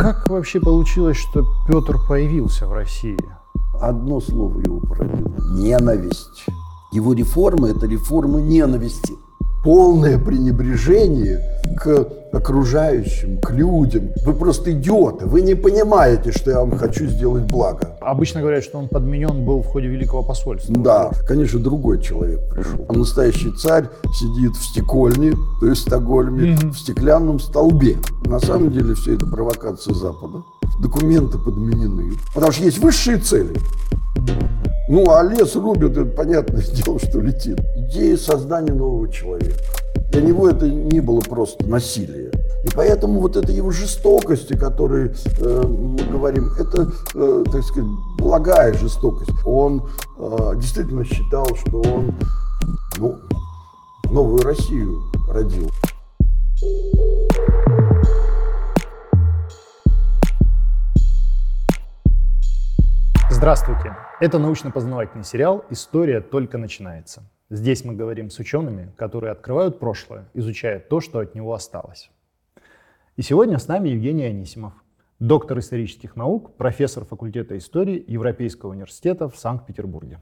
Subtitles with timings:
[0.00, 3.18] Как вообще получилось, что Петр появился в России?
[3.78, 6.46] Одно слово его породило– ненависть.
[6.90, 9.12] Его реформа– это реформа ненависти.
[9.62, 11.42] Полное пренебрежение
[11.76, 14.10] к окружающим, к людям.
[14.24, 15.26] Вы просто идиоты.
[15.26, 17.96] Вы не понимаете, что я вам хочу сделать благо.
[18.00, 20.74] Обычно говорят, что он подменен был в ходе Великого посольства.
[20.74, 22.86] Да, конечно, другой человек пришел.
[22.88, 23.84] А настоящий царь
[24.14, 26.70] сидит в стекольне, то есть в Стокгольме, mm-hmm.
[26.70, 27.96] в стеклянном столбе.
[28.24, 30.42] На самом деле все это провокация Запада.
[30.80, 32.12] Документы подменены.
[32.34, 33.54] Потому что есть высшие цели.
[34.88, 37.60] Ну, а лес рубят, это понятное дело, что летит.
[37.76, 39.56] Идея создания нового человека.
[40.10, 42.32] Для него это не было просто насилие.
[42.64, 47.88] И поэтому вот эта его жестокость, о которой э, мы говорим, это, э, так сказать,
[48.18, 49.30] благая жестокость.
[49.46, 49.88] Он
[50.18, 52.14] э, действительно считал, что он
[52.98, 53.16] ну,
[54.10, 55.70] новую Россию родил.
[63.30, 64.09] Здравствуйте!
[64.20, 67.22] Это научно-познавательный сериал «История только начинается».
[67.48, 72.10] Здесь мы говорим с учеными, которые открывают прошлое, изучая то, что от него осталось.
[73.16, 74.74] И сегодня с нами Евгений Анисимов,
[75.20, 80.20] доктор исторических наук, профессор факультета истории Европейского университета в Санкт-Петербурге.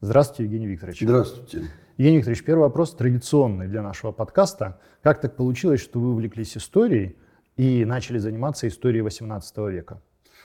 [0.00, 1.02] Здравствуйте, Евгений Викторович.
[1.02, 1.70] Здравствуйте.
[1.98, 4.80] Евгений Викторович, первый вопрос традиционный для нашего подкаста.
[5.02, 7.18] Как так получилось, что вы увлеклись историей
[7.58, 10.00] и начали заниматься историей XVIII века?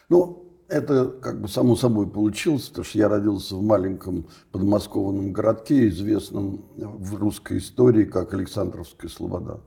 [0.09, 5.88] Ну, это как бы само собой получилось, потому что я родился в маленьком подмосковном городке,
[5.89, 9.61] известном в русской истории как Александровская Слобода.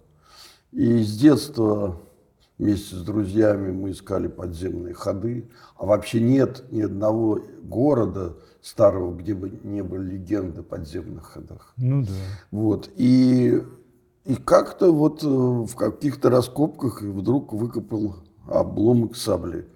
[0.72, 2.00] И с детства
[2.58, 9.34] вместе с друзьями мы искали подземные ходы, а вообще нет ни одного города старого, где
[9.34, 11.72] бы не были легенды о подземных ходах.
[11.76, 12.12] Ну да.
[12.50, 12.90] Вот.
[12.96, 13.62] И,
[14.24, 19.68] и как-то вот э, в каких-то раскопках вдруг выкопал обломок сабли–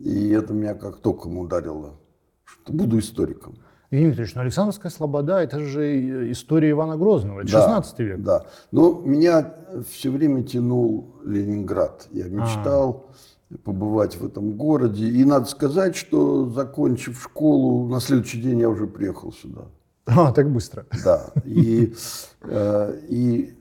[0.00, 1.94] и это меня как током ударило,
[2.44, 3.56] что буду историком.
[3.90, 8.22] Евгений Викторович, ну Александровская слобода– это же история Ивана Грозного, это да, 16 век.
[8.22, 9.54] Да, но меня
[9.90, 12.08] все время тянул Ленинград.
[12.10, 13.10] Я мечтал
[13.50, 13.58] а.
[13.58, 15.06] побывать в этом городе.
[15.06, 19.62] И надо сказать, что закончив школу, на следующий день я уже приехал сюда.
[20.06, 20.84] А, так быстро.
[21.04, 21.94] Да, и,
[22.40, 23.54] э, и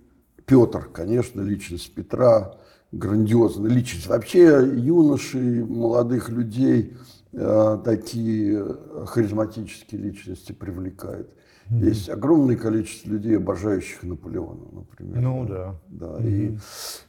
[0.45, 2.55] Петр, конечно, личность Петра–
[2.91, 4.07] грандиозная личность.
[4.07, 6.97] Вообще юноши, молодых людей
[7.33, 8.65] э, такие
[9.05, 11.29] харизматические личности привлекают.
[11.69, 11.85] Mm-hmm.
[11.85, 15.21] Есть огромное количество людей, обожающих Наполеона, например.
[15.21, 15.75] Ну да.
[15.87, 16.17] да.
[16.17, 16.59] Mm-hmm.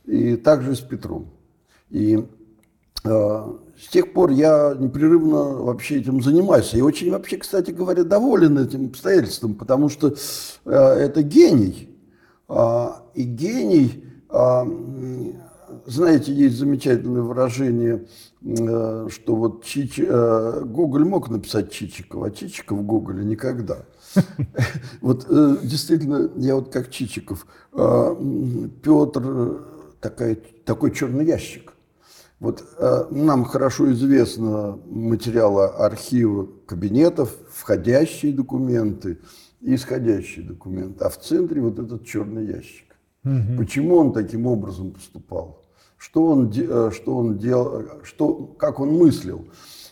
[0.06, 1.32] И, и также с Петром.
[1.91, 2.25] И
[3.04, 6.72] э, с тех пор я непрерывно вообще этим занимаюсь.
[6.75, 10.14] И очень вообще, кстати говоря, доволен этим обстоятельством, потому что
[10.64, 11.88] э, это гений.
[12.49, 14.64] Э, и гений э,
[15.87, 18.06] знаете, есть замечательное выражение,
[18.43, 19.98] э, что вот Чич...
[19.98, 23.78] Э, Гоголь мог написать Чичикова, а Чичиков Гоголя никогда.
[25.00, 27.47] Вот э, действительно, я вот как Чичиков.
[27.72, 29.65] Петр
[30.00, 30.34] такой,
[30.65, 31.72] такой черный ящик.
[32.41, 32.64] Вот
[33.10, 39.19] нам хорошо известно материалы архива кабинетов, входящие документы
[39.62, 41.04] исходящие документы.
[41.04, 42.97] А в центре вот этот черный ящик.
[43.25, 43.59] Угу.
[43.59, 45.62] Почему он таким образом поступал?
[46.02, 49.46] Что он, э, что он делал, что, как он мыслил.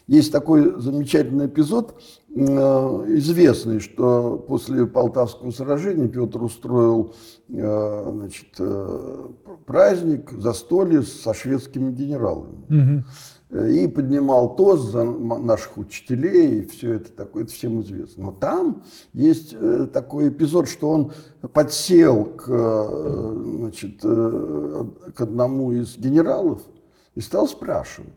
[0.09, 2.03] Есть такой замечательный эпизод,
[2.34, 2.43] э,
[3.16, 7.15] известный, что после Полтавского сражения Петр устроил
[7.48, 8.59] э, значит,
[9.66, 12.65] праздник, застолье со шведскими генералами.
[12.69, 13.04] Угу
[13.53, 18.27] и поднимал тост за наших учителей, и все это такое, это всем известно.
[18.27, 21.12] Но там есть э, такой эпизод, что он
[21.53, 24.84] подсел к, э, значит, э,
[25.16, 26.62] к одному из генералов
[27.16, 28.15] и стал спрашивать,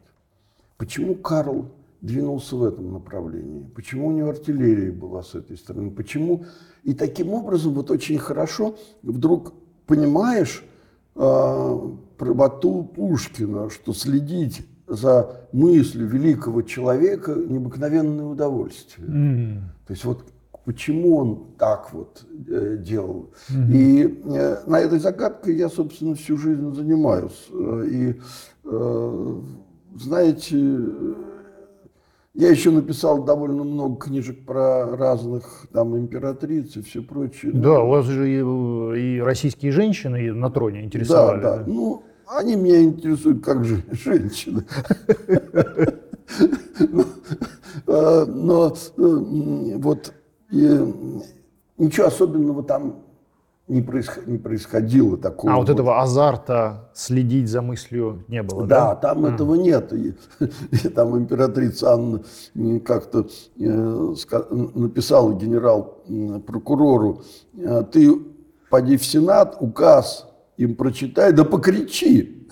[0.77, 1.65] почему Карл
[2.01, 6.45] двинулся в этом направлении, почему у него артиллерия была с этой стороны, почему...
[6.83, 9.53] И таким образом вот очень хорошо вдруг
[9.87, 10.63] понимаешь
[11.15, 11.79] э,
[12.17, 19.07] правоту Пушкина, что следить за мыслью великого человека необыкновенное удовольствие.
[19.07, 19.57] Mm.
[19.87, 20.25] То есть вот
[20.65, 23.31] почему он так вот э, делал.
[23.49, 23.71] Mm-hmm.
[23.71, 27.49] И э, на этой загадкой я, собственно, всю жизнь занимаюсь.
[27.51, 28.15] И,
[28.65, 29.41] э,
[29.95, 30.57] знаете,
[32.33, 37.51] я еще написал довольно много книжек про разных там императриц и все прочее.
[37.53, 41.41] Да, у вас же и, и российские женщины на троне интересовали.
[41.41, 41.63] Да, да.
[41.67, 42.03] Ну,
[42.37, 44.65] они меня интересуют как же женщины.
[47.87, 48.75] А, но
[49.77, 50.13] вот
[51.77, 53.03] ничего особенного там
[53.67, 55.53] не, происход, не происходило такого.
[55.53, 58.89] А вот, вот этого азарта следить за мыслью не было, да?
[58.89, 59.31] Да, там а.
[59.31, 59.93] этого нет.
[59.93, 60.13] И,
[60.71, 62.23] и там императрица Анна
[62.83, 63.27] как-то
[63.59, 64.15] э,
[64.75, 67.21] написала генерал-прокурору,
[67.57, 68.13] э, ты
[68.69, 70.27] поди в Сенат, указ
[70.57, 72.47] им прочитай, да покричи.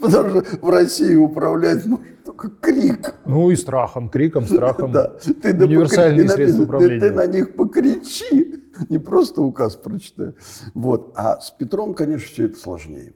[0.00, 3.14] Потому что в России управлять может только крик.
[3.26, 4.92] Ну и страхом, криком, страхом.
[4.92, 5.12] Да.
[5.42, 6.44] Ты Универсальные покри...
[6.44, 7.00] средства управления.
[7.00, 10.34] Ты, ты на них покричи, не просто указ прочитай.
[10.74, 11.12] Вот.
[11.16, 13.14] А с Петром, конечно, все это сложнее.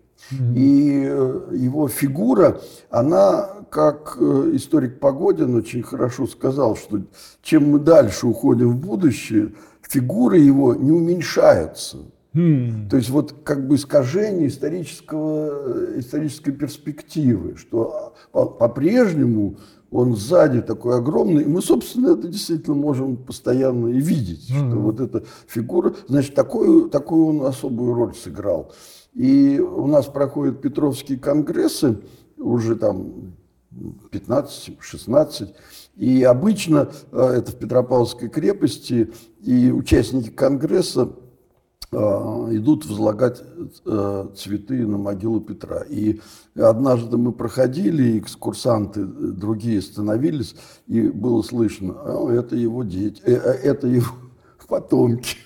[0.56, 2.60] И э, его фигура,
[2.90, 7.02] она, как э, историк Погодин очень хорошо сказал, что
[7.42, 9.52] чем мы дальше уходим в будущее,
[9.82, 11.99] фигуры его не уменьшаются.
[12.36, 12.86] Hmm.
[12.90, 19.56] То есть вот как бы искажение исторического, исторической перспективы, что по-прежнему
[19.90, 24.70] он сзади такой огромный, и мы, собственно, это действительно можем постоянно и видеть, mm-hmm.
[24.70, 28.72] что вот эта фигура, значит, такую, такую он особую роль сыграл.
[29.14, 32.00] И у нас проходят Петровские конгрессы,
[32.36, 33.32] уже там
[34.12, 35.54] 15-16,
[35.96, 41.08] и обычно э, это в Петропавловской крепости, и участники конгресса
[41.92, 43.42] идут возлагать
[43.84, 45.82] э, цветы на могилу Петра.
[45.88, 46.20] И
[46.54, 50.56] однажды мы проходили, экскурсанты другие становились,
[50.88, 51.92] и было слышно,
[52.30, 54.14] это его дети, это его
[54.68, 55.36] потомки.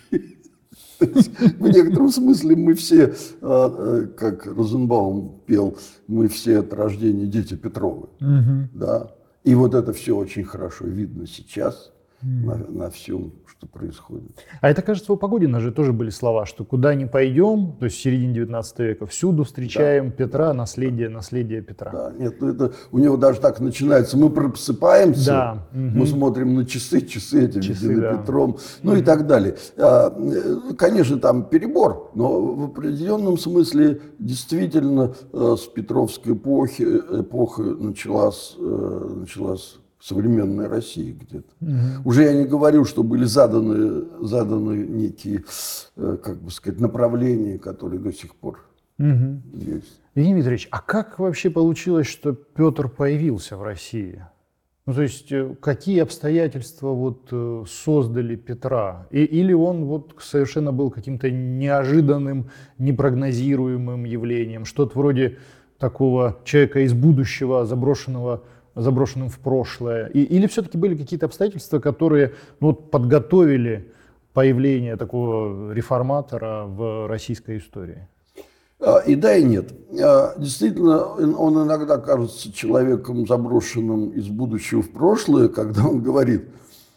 [0.98, 5.76] В некотором смысле мы все, как Розенбаум пел,
[6.06, 8.08] мы все от рождения дети Петровы.
[8.74, 9.14] Да?
[9.44, 11.92] И вот это все очень хорошо видно сейчас.
[12.22, 14.44] На, на всем, что происходит.
[14.60, 17.96] А это, кажется, у Погодина же тоже были слова, что куда ни пойдем, то есть
[17.96, 20.16] в середине 19 века, всюду встречаем да.
[20.16, 21.90] Петра, наследие, наследие Петра.
[21.90, 24.18] Да, нет, ну это у него даже так начинается.
[24.18, 25.66] Мы просыпаемся, да.
[25.72, 28.16] мы смотрим на часы, часы эти часы, да.
[28.16, 29.00] Петром, ну mm.
[29.00, 29.56] и так далее.
[29.76, 37.62] А, э, конечно, там перебор, но в определенном смысле действительно э, с Петровской эпохи эпоха
[37.62, 39.24] началась, э,
[40.00, 41.52] современной России где-то.
[41.60, 42.08] Угу.
[42.08, 45.44] Уже я не говорю, что были заданы, заданы некие,
[45.96, 48.64] э, как бы сказать, направления, которые до сих пор
[48.98, 49.42] угу.
[49.52, 50.00] есть.
[50.14, 54.24] Евгений Дмитриевич, а как вообще получилось, что Петр появился в России?
[54.86, 59.06] Ну, то есть, э, какие обстоятельства вот э, создали Петра?
[59.10, 64.64] И, или он вот совершенно был каким-то неожиданным, непрогнозируемым явлением?
[64.64, 65.38] Что-то вроде
[65.78, 68.42] такого человека из будущего, заброшенного
[68.74, 70.06] заброшенным в прошлое?
[70.06, 73.92] И, или все-таки были какие-то обстоятельства, которые ну, подготовили
[74.32, 78.08] появление такого реформатора в российской истории?
[78.80, 79.72] А, и да, и нет.
[80.02, 86.48] А, действительно, он иногда кажется человеком, заброшенным из будущего в прошлое, когда он говорит,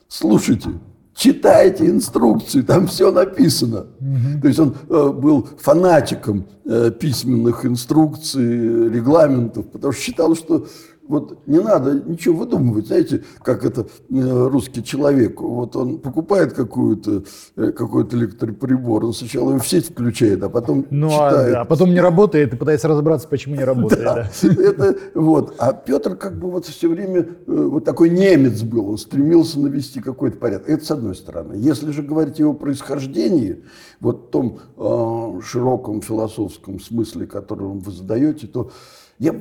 [0.07, 0.69] слушайте,
[1.15, 3.87] читайте инструкции, там все написано.
[3.99, 4.41] Угу.
[4.41, 10.67] То есть он э, был фанатиком э, письменных инструкций, регламентов, потому что считал, что
[11.13, 17.23] вот не надо ничего выдумывать, знаете, как это э, русский человек, вот он покупает какую-то,
[17.55, 21.49] э, какой-то электроприбор, он сначала его в сеть включает, а потом ну, а, читает.
[21.49, 24.03] А, да, потом не работает и пытается разобраться, почему не работает.
[24.03, 24.63] Да, да.
[24.63, 25.55] Это, вот.
[25.59, 30.01] А Петр как бы вот все время э, вот такой немец был, он стремился навести
[30.01, 30.67] какой-то порядок.
[30.67, 31.53] Это с одной стороны.
[31.55, 33.63] Если же говорить о его происхождении,
[33.99, 38.71] вот в том э, широком философском смысле, который вы задаете, то
[39.19, 39.35] я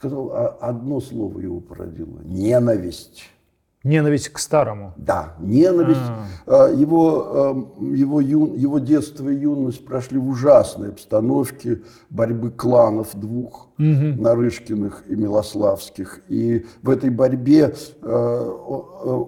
[0.00, 3.24] сказал, а одно слово его породило– ненависть.
[3.84, 4.94] Ненависть к старому.
[4.96, 6.00] Да, ненависть.
[6.46, 6.66] А.
[6.66, 13.68] а его, его, ю, его детство и юность прошли в ужасной обстановке борьбы кланов двух,
[13.78, 14.22] угу.
[14.22, 16.20] Нарышкиных и Милославских.
[16.28, 19.26] И в этой борьбе а,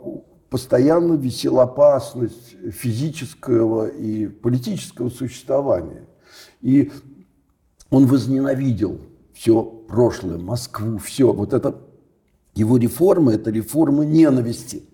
[0.49, 6.06] постоянно висела опасность физического и политического существования.
[6.62, 6.90] И
[7.90, 8.99] он возненавидел
[9.42, 11.32] все прошлое, Москву, все.
[11.32, 11.75] Вот это
[12.54, 14.84] его реформа– это реформа ненависти,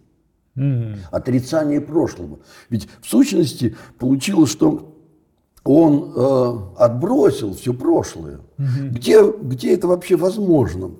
[0.57, 1.01] mm-hmm.
[1.11, 2.39] отрицание прошлого.
[2.71, 4.97] Ведь в сущности получилось, что
[5.65, 8.41] он э, отбросил все прошлое.
[8.57, 8.89] Mm-hmm.
[8.89, 10.93] Где, где это вообще возможно?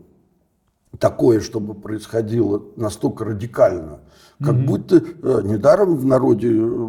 [0.99, 4.01] Такое, чтобы происходило настолько радикально.
[4.41, 4.67] Как mm-hmm.
[4.67, 6.89] будто э, недаром в народе э,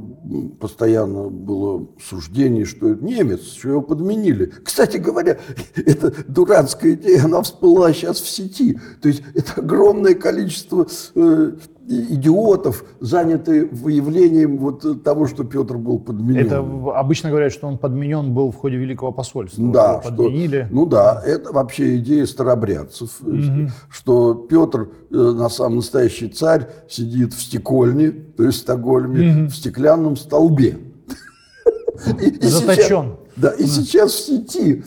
[0.59, 4.53] постоянно было суждение, что это немец, что его подменили.
[4.63, 5.39] Кстати говоря,
[5.75, 8.79] эта дурацкая идея, она всплыла сейчас в сети.
[9.01, 11.53] То есть это огромное количество э,
[11.89, 16.46] идиотов, заняты выявлением вот того, что Петр был подменен.
[16.46, 16.60] Это
[16.96, 19.63] обычно говорят, что он подменен был в ходе Великого посольства.
[19.72, 20.67] Да, что, подменили.
[20.69, 23.69] ну да, это вообще идея старобрядцев, угу.
[23.89, 29.50] что Петр, э, на самом настоящий царь, сидит в стекольне, то есть в Стокгольме, угу.
[29.50, 30.77] в стеклянном столбе.
[32.22, 32.77] И, и Заточен.
[32.77, 33.05] Сейчас,
[33.36, 34.84] да, и сейчас в сети,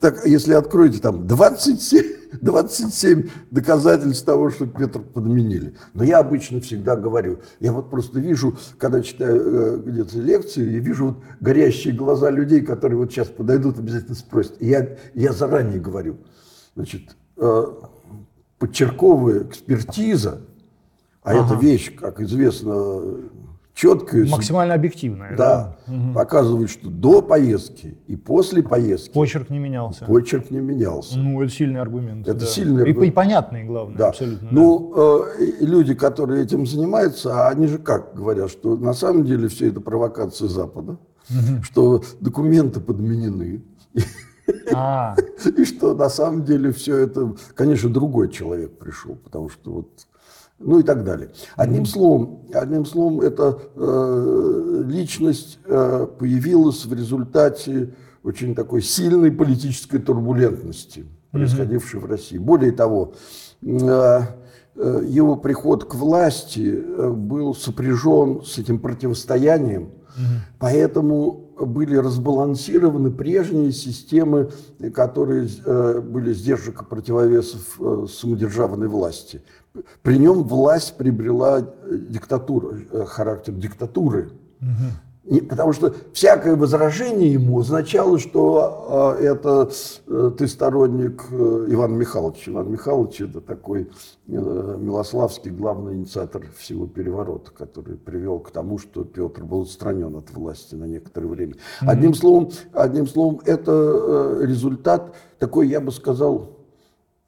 [0.00, 2.04] так, если откроете там 27,
[2.40, 5.74] 27 доказательств того, что Петр подменили.
[5.92, 10.78] Но я обычно всегда говорю, я вот просто вижу, когда читаю э, где-то лекции, я
[10.78, 14.56] вижу вот горящие глаза людей, которые вот сейчас подойдут, обязательно спросят.
[14.60, 16.18] И я, я заранее говорю,
[16.74, 17.64] значит, э,
[18.58, 20.40] подчерковая экспертиза,
[21.22, 21.54] а ага.
[21.54, 23.00] эта вещь, как известно,
[23.74, 24.26] четкая.
[24.26, 25.36] Максимально объективная.
[25.36, 25.76] Да.
[25.86, 25.94] да.
[25.94, 26.14] Угу.
[26.14, 29.12] Показывает, что до поездки и после поездки.
[29.12, 30.04] Почерк не менялся.
[30.04, 31.18] Почерк не менялся.
[31.18, 32.26] Ну, это сильный аргумент.
[32.26, 32.46] Это да.
[32.46, 33.04] сильный аргумент.
[33.04, 34.08] И, и понятный, главное, да.
[34.08, 34.48] абсолютно.
[34.50, 35.24] Ну, э,
[35.60, 40.48] люди, которые этим занимаются, они же как говорят, что на самом деле все это провокация
[40.48, 40.92] Запада,
[41.28, 41.62] угу.
[41.62, 43.62] что документы подменены.
[44.72, 45.16] А.
[45.56, 49.88] И что на самом деле все это, конечно, другой человек пришел, потому что вот
[50.58, 51.30] ну и так далее.
[51.56, 59.98] Одним словом, одним словом, эта э, личность э, появилась в результате очень такой сильной политической
[59.98, 62.06] турбулентности, происходившей mm-hmm.
[62.06, 62.38] в России.
[62.38, 63.14] Более того,
[63.62, 64.20] э,
[64.76, 70.38] э, его приход к власти э, был сопряжен с этим противостоянием, mm-hmm.
[70.58, 74.50] поэтому были разбалансированы прежние системы,
[74.92, 79.42] которые э, были сдержек противовесов э, самодержавной власти.
[80.02, 84.30] При нем власть приобрела э, диктатуру, э, характер диктатуры.
[84.60, 85.40] Угу.
[85.48, 89.70] потому что всякое возражение ему означало, что э, это
[90.38, 92.52] ты сторонник Ивана Михайловича.
[92.52, 93.90] Иван Михайлович это такой
[94.26, 100.76] Милославский главный инициатор всего переворота, который привел к тому, что Петр был отстранен от власти
[100.76, 101.54] на некоторое время.
[101.82, 101.90] Угу.
[101.90, 106.50] Одним словом, одним словом, это результат такой, я бы сказал,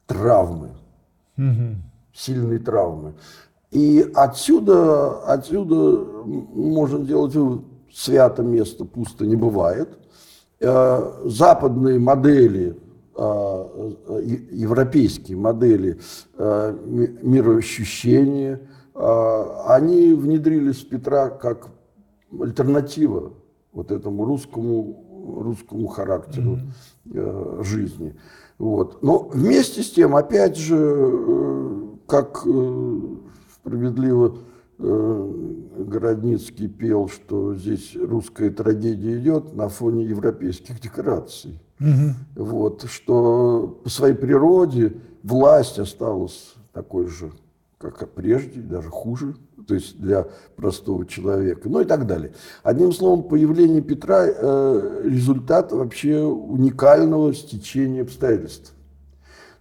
[0.07, 0.69] травмы.
[1.37, 1.86] Угу
[2.17, 3.13] сильной травмы.
[3.71, 7.61] И отсюда, отсюда можно делать вывод,
[7.93, 9.89] свято место пусто не бывает.
[10.59, 12.77] Э, западные модели,
[13.15, 13.91] э,
[14.51, 15.99] европейские модели
[16.37, 16.77] э,
[17.21, 18.61] мироощущения,
[19.65, 21.67] они внедрились в Петра как
[22.31, 23.33] альтернатива
[23.71, 26.57] вот этому русскому, русскому характеру
[27.05, 27.63] mm-hmm.
[27.63, 28.15] жизни.
[28.57, 29.03] Вот.
[29.03, 32.99] Но вместе с тем, опять же, как э,
[33.53, 34.37] справедливо
[34.79, 35.31] э,
[35.79, 41.59] Городницкий пел, что здесь русская трагедия идет на фоне европейских декораций.
[41.79, 42.45] Угу.
[42.45, 47.31] Вот, что по своей природе власть осталась такой же,
[47.77, 49.35] как и прежде, даже хуже,
[49.67, 52.31] то есть для простого человека, ну и так далее.
[52.63, 58.73] Одним словом, появление Петра э, результат вообще уникального стечения обстоятельств.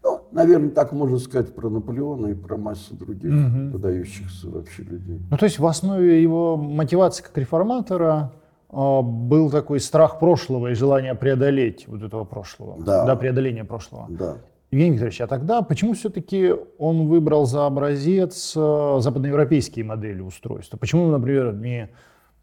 [0.07, 3.73] Ну, наверное, так можно сказать про Наполеона и про массу других угу.
[3.73, 5.21] выдающихся вообще людей.
[5.29, 8.33] Ну, то есть в основе его мотивации как реформатора
[8.71, 12.81] э, был такой страх прошлого и желание преодолеть вот этого прошлого.
[12.81, 13.05] Да.
[13.05, 14.07] Да, преодоление прошлого.
[14.09, 14.37] Да.
[14.71, 20.77] Евгений Викторович, а тогда почему все-таки он выбрал за образец э, западноевропейские модели устройства?
[20.77, 21.91] Почему, например, не,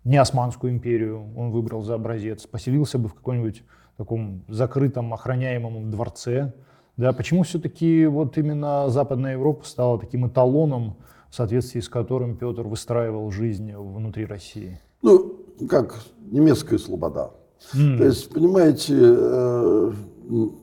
[0.03, 3.63] не Османскую империю он выбрал за образец, поселился бы в каком-нибудь
[3.95, 6.51] таком закрытом охраняемом дворце,
[6.97, 10.97] да, почему все-таки вот именно Западная Европа стала таким эталоном,
[11.29, 14.79] в соответствии с которым Петр выстраивал жизнь внутри России?
[15.01, 15.37] Ну,
[15.69, 15.99] как
[16.31, 17.31] немецкая слобода.
[17.73, 17.97] Mm.
[17.97, 19.91] То есть, понимаете, э,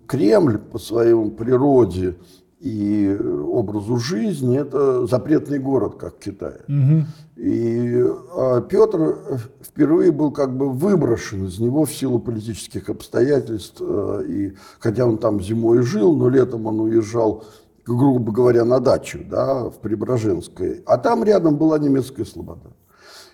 [0.07, 2.17] Кремль по своей природе
[2.61, 6.57] и образу жизни это запретный город, как Китай.
[6.69, 7.07] Угу.
[7.37, 8.05] И
[8.37, 9.17] а Петр
[9.63, 13.81] впервые был как бы выброшен из него в силу политических обстоятельств.
[13.81, 17.45] Э, и хотя он там зимой жил, но летом он уезжал,
[17.87, 20.83] грубо говоря, на дачу, да, в Преображенской.
[20.85, 22.73] А там рядом была немецкая слобода.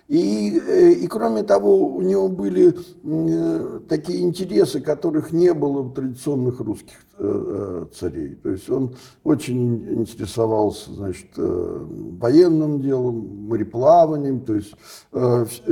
[0.07, 2.73] И, э, и кроме того, у него были
[3.03, 8.35] э, такие интересы, которых не было у традиционных русских э, царей.
[8.35, 8.95] То есть он
[9.25, 14.39] очень интересовался значит, военным делом, мореплаванием.
[14.39, 14.73] То есть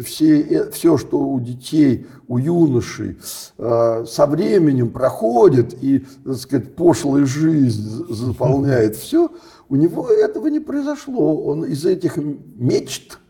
[0.04, 3.18] все, все, что у детей, у юношей
[3.58, 9.30] со временем проходит и, так сказать, пошлая жизнь заполняет все,
[9.70, 11.42] у него этого не произошло.
[11.42, 13.20] Он из этих мечт–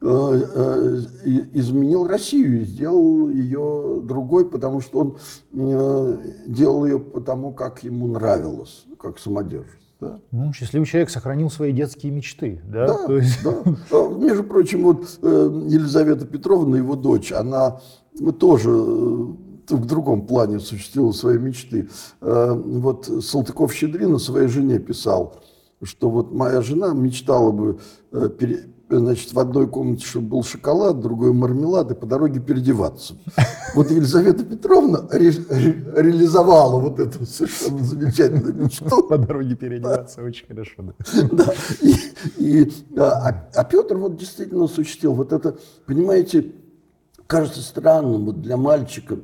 [0.00, 5.16] изменил Россию и сделал ее другой, потому что он
[5.52, 9.72] э, делал ее потому, как ему нравилось, как самодержец.
[9.98, 10.20] Да?
[10.30, 12.60] Ну, счастливый человек сохранил свои детские мечты.
[12.66, 13.42] Да, да, То есть...
[13.42, 13.54] да.
[13.90, 17.80] А, между прочим, вот Елизавета Петровна, его дочь, она
[18.38, 21.88] тоже в другом плане осуществила свои мечты.
[22.20, 25.36] Вот Салтыков-Щедрин своей жене писал,
[25.82, 27.78] что вот моя жена мечтала бы
[28.88, 33.14] значит, в одной комнате, чтобы был шоколад, другой мармелад, и по дороге переодеваться.
[33.74, 39.02] Вот Елизавета Петровна ре ре реализовала вот эту совершенно замечательную мечту.
[39.02, 40.94] По дороге переодеваться, очень хорошо.
[41.32, 41.52] Да.
[41.82, 41.94] И,
[42.38, 46.52] и, а, а Петр вот действительно осуществил вот это, понимаете,
[47.26, 49.18] кажется странным вот для мальчика,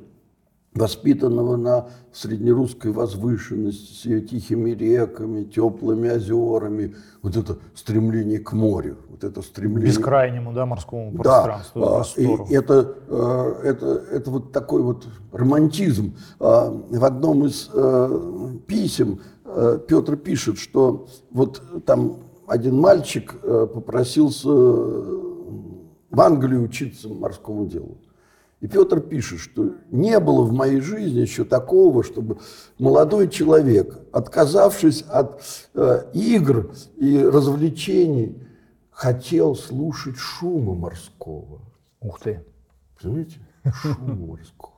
[0.74, 8.96] воспитанного на среднерусской возвышенности с ее тихими реками, теплыми озерами, вот это стремление к морю,
[9.10, 9.90] вот это стремление...
[9.90, 12.46] Бескрайнему, да, морскому пространству, да, простору.
[12.48, 16.16] И это, э, это, это вот такой вот романтизм.
[16.40, 24.48] А, в одном из э, писем э, Петр пишет, что вот там один мальчик попросился
[24.48, 27.96] в Англию учиться морскому делу.
[28.62, 32.38] И Петр пишет, что не было в моей жизни еще такого, чтобы
[32.78, 35.42] молодой человек, отказавшись от
[35.74, 38.40] э, игр и развлечений,
[38.92, 41.60] хотел слушать шума морского.
[42.00, 42.44] Ух ты.
[43.00, 43.40] Понимаете?
[43.74, 44.74] Шума морского.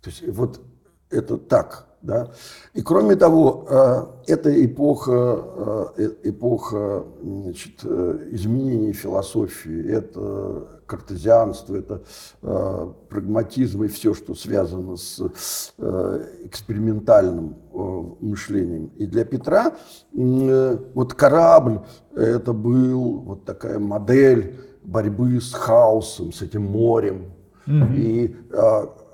[0.00, 0.62] То есть вот
[1.10, 1.88] это так.
[2.00, 2.30] Да?
[2.72, 12.02] И кроме того, э, эта эпоха, э, эпоха значит, э, изменений философии, это картезианство, это
[13.08, 15.20] прагматизм и все, что связано с
[16.44, 17.56] экспериментальным
[18.20, 18.90] мышлением.
[18.98, 19.72] И для Петра
[20.12, 21.80] вот корабль
[22.14, 27.32] это был вот такая модель борьбы с хаосом, с этим морем.
[27.66, 27.96] Mm-hmm.
[27.96, 28.36] И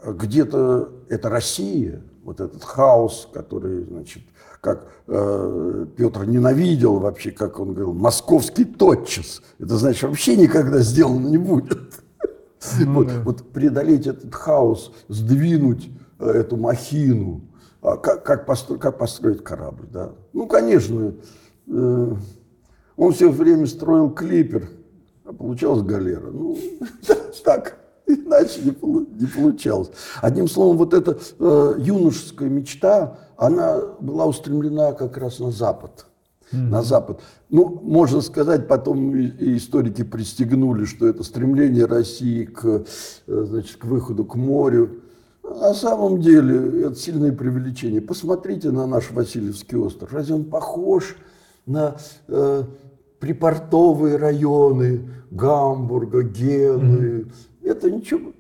[0.05, 4.23] где-то это Россия, вот этот хаос, который, значит,
[4.61, 9.43] как э, Петр ненавидел вообще, как он говорил, московский тотчас.
[9.59, 11.79] Это значит, вообще никогда сделано не будет.
[12.81, 13.21] Ну, вот, да.
[13.25, 17.43] вот преодолеть этот хаос, сдвинуть э, эту махину,
[17.81, 20.13] а как, как, построить, как построить корабль, да.
[20.33, 21.15] Ну, конечно,
[21.69, 22.15] э,
[22.97, 24.69] он все время строил клипер,
[25.25, 26.31] а получалась галера.
[26.31, 26.59] Ну,
[27.45, 27.78] так.
[28.27, 28.71] Иначе не,
[29.21, 29.91] не получалось.
[30.23, 36.07] Одним словом, вот эта э, юношеская мечта, она была устремлена как раз на Запад.
[36.51, 36.69] Mm-hmm.
[36.71, 37.21] На Запад.
[37.51, 42.85] Ну, можно сказать, потом и историки пристегнули, что это стремление России к, э,
[43.27, 45.03] значит, к выходу к морю.
[45.43, 48.01] На самом деле это сильное преувеличение.
[48.01, 50.13] Посмотрите на наш Васильевский остров.
[50.15, 51.17] Разве он похож
[51.67, 51.97] на
[52.29, 52.65] э,
[53.21, 57.33] припортовые районы Гамбурга, Гены, mm-hmm
[57.69, 58.33] это ничего,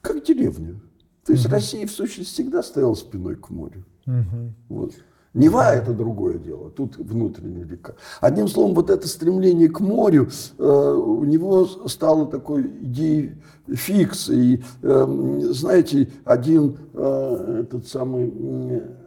[0.00, 0.80] как деревня.
[1.24, 1.52] То есть угу.
[1.54, 3.84] Россия, в сущности, всегда стояла спиной к морю.
[4.06, 4.52] Угу.
[4.68, 4.92] Вот.
[5.32, 7.94] Нева– это другое дело, тут внутренняя река.
[8.20, 14.28] Одним словом, вот это стремление к морю э, у него стало такой идеей фикс.
[14.28, 18.32] И, э, знаете, один э, этот самый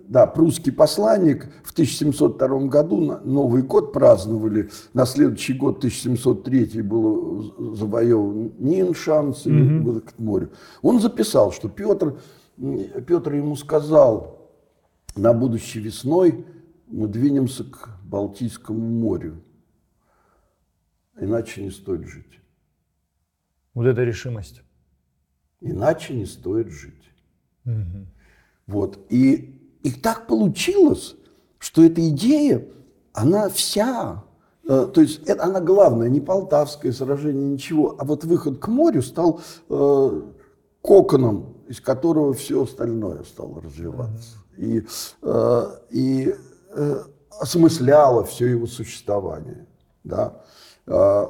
[0.07, 4.69] да, прусский посланник в 1702 году Новый год праздновали.
[4.93, 9.99] На следующий год, 1703, был завоеван Ниншанс и mm-hmm.
[10.01, 10.51] к морю.
[10.81, 12.19] Он записал, что Петр,
[13.05, 14.49] Петр ему сказал,
[15.15, 16.45] на будущей весной
[16.87, 19.43] мы двинемся к Балтийскому морю.
[21.19, 22.39] Иначе не стоит жить.
[23.73, 24.61] Вот эта решимость.
[25.59, 27.11] Иначе не стоит жить.
[27.65, 28.07] Угу.
[28.67, 28.99] Вот.
[29.09, 31.15] И и так получилось,
[31.59, 32.67] что эта идея,
[33.13, 34.23] она вся,
[34.67, 39.01] э, то есть это, она главная, не Полтавское сражение, ничего, а вот выход к морю
[39.01, 40.21] стал э,
[40.81, 44.37] коконом, из которого все остальное стало развиваться.
[44.57, 44.83] И,
[45.21, 46.35] э, и
[46.73, 47.03] э,
[47.39, 49.67] осмысляло все его существование.
[50.03, 50.41] Да?
[50.85, 51.25] Э,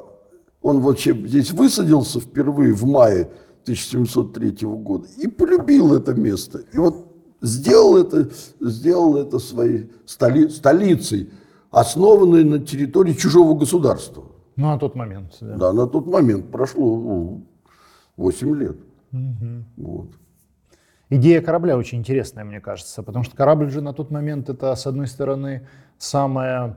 [0.62, 3.30] он вот здесь высадился впервые в мае
[3.62, 6.62] 1703 года и полюбил это место.
[6.72, 7.07] И вот
[7.40, 11.30] сделал это, сделал это своей столи, столицей,
[11.70, 14.24] основанной на территории чужого государства.
[14.56, 15.36] Ну, на тот момент.
[15.40, 17.40] Да, да на тот момент прошло
[18.16, 18.76] 8 лет.
[19.12, 19.64] Угу.
[19.76, 20.08] Вот.
[21.10, 24.86] Идея корабля очень интересная, мне кажется, потому что корабль же на тот момент это, с
[24.86, 25.66] одной стороны,
[25.98, 26.76] самое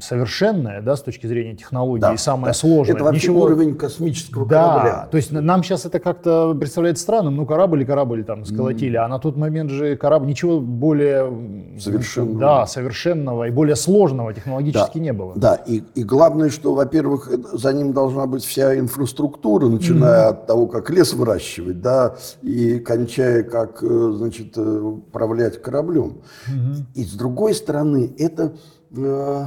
[0.00, 2.54] совершенное, да, с точки зрения технологии, да, и самое да.
[2.54, 2.94] сложное.
[2.94, 3.42] Это вообще Ничего...
[3.42, 5.08] уровень космического да, корабля.
[5.10, 9.04] то есть нам сейчас это как-то представляется странным, ну корабль и корабль там сколотили, mm.
[9.04, 14.98] а на тот момент же корабль ничего более совершенного, да, совершенного и более сложного технологически
[14.98, 15.32] да, не было.
[15.36, 20.30] Да, и, и главное, что, во-первых, за ним должна быть вся инфраструктура, начиная mm.
[20.30, 26.18] от того, как лес выращивать, да, и кончая, как, э, значит, э, управлять кораблем.
[26.48, 26.76] Mm-hmm.
[26.94, 28.52] И с другой стороны, это
[28.96, 29.44] Э,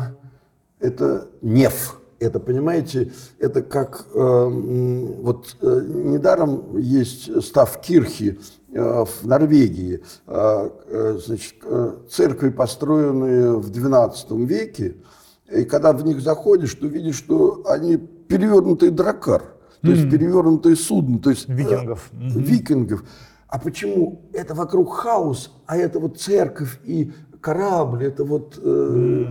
[0.79, 1.97] это неф.
[2.19, 8.39] Это, понимаете, это как, э, вот э, недаром есть став Кирхи
[8.73, 11.55] в Норвегии, значит,
[12.09, 14.95] церкви, построенные в XII веке,
[15.51, 19.41] и когда в них заходишь, то видишь, что они перевернутый дракар,
[19.81, 19.91] то mm.
[19.91, 22.09] есть перевернутое судно, то есть викингов.
[22.13, 23.03] Э, викингов.
[23.47, 29.25] А почему это вокруг хаос, а это вот церковь и корабль, это вот э,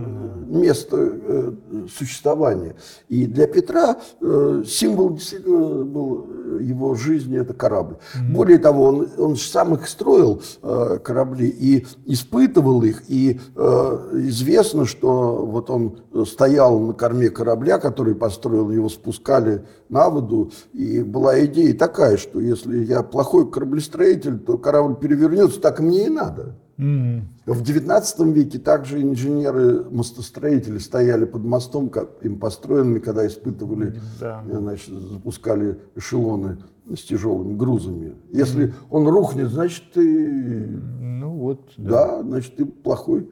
[0.47, 1.51] место э,
[1.89, 2.75] существования.
[3.07, 6.27] И для Петра э, символ действительно был
[6.59, 7.95] его жизни это корабль.
[7.95, 8.33] Mm-hmm.
[8.33, 13.03] Более того, он, он сам их строил, э, корабли, и испытывал их.
[13.07, 20.09] И э, известно, что вот он стоял на корме корабля, который построил, его спускали на
[20.09, 20.51] воду.
[20.73, 26.09] И была идея такая, что если я плохой кораблестроитель, то корабль перевернется, так мне и
[26.09, 26.55] надо.
[26.81, 27.21] Mm.
[27.45, 34.43] В XIX веке также инженеры-мостостроители стояли под мостом, как им построенными, когда испытывали, да.
[34.49, 36.57] значит, запускали эшелоны
[36.91, 38.15] с тяжелыми грузами.
[38.31, 38.73] Если mm.
[38.89, 42.17] он рухнет, значит ты, ну вот, да.
[42.17, 43.29] да, значит ты плохой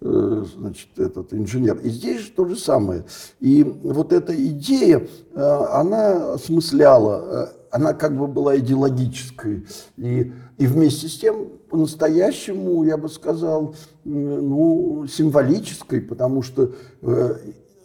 [0.00, 1.78] э, значит, этот инженер.
[1.78, 3.04] И здесь же то же самое.
[3.40, 9.66] И вот эта идея, э, она осмысляла, э, она как бы была идеологической.
[9.96, 17.36] И, и вместе с тем по-настоящему, я бы сказал, ну, символической, потому что э,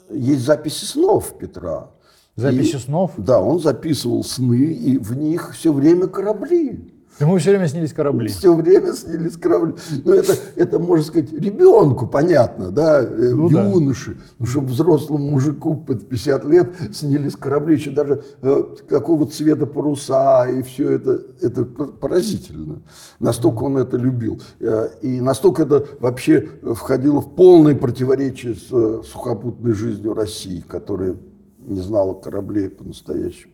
[0.10, 1.91] есть записи снов Петра.
[2.36, 3.13] Записи и, снов?
[3.15, 6.93] Да, он записывал сны, и в них все время корабли.
[7.19, 8.27] Ему все время снились корабли.
[8.27, 9.73] Все время снились корабли.
[10.06, 14.12] Ну, это, это можно сказать, ребенку понятно, да, э, ну, юноше.
[14.12, 14.21] Да.
[14.39, 20.47] Ну, чтобы взрослому мужику под 50 лет снились корабли, еще даже э, какого цвета паруса,
[20.47, 22.82] и все это, это поразительно.
[23.19, 24.39] Настолько он это любил.
[24.60, 31.15] Э, и настолько это вообще входило в полное противоречие с э, сухопутной жизнью России, которая
[31.60, 33.53] не знала кораблей по-настоящему.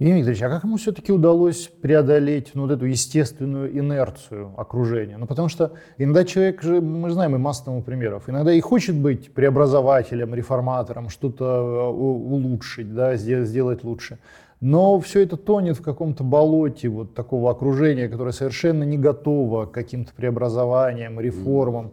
[0.00, 5.16] Евгений Викторович, а как ему все-таки удалось преодолеть ну, вот эту естественную инерцию окружения?
[5.18, 8.96] Ну, потому что иногда человек же, мы знаем и массу тому примеров, иногда и хочет
[8.96, 14.18] быть преобразователем, реформатором, что-то э, улучшить, да, сделать лучше.
[14.60, 19.72] Но все это тонет в каком-то болоте вот такого окружения, которое совершенно не готово к
[19.72, 21.92] каким-то преобразованиям, реформам.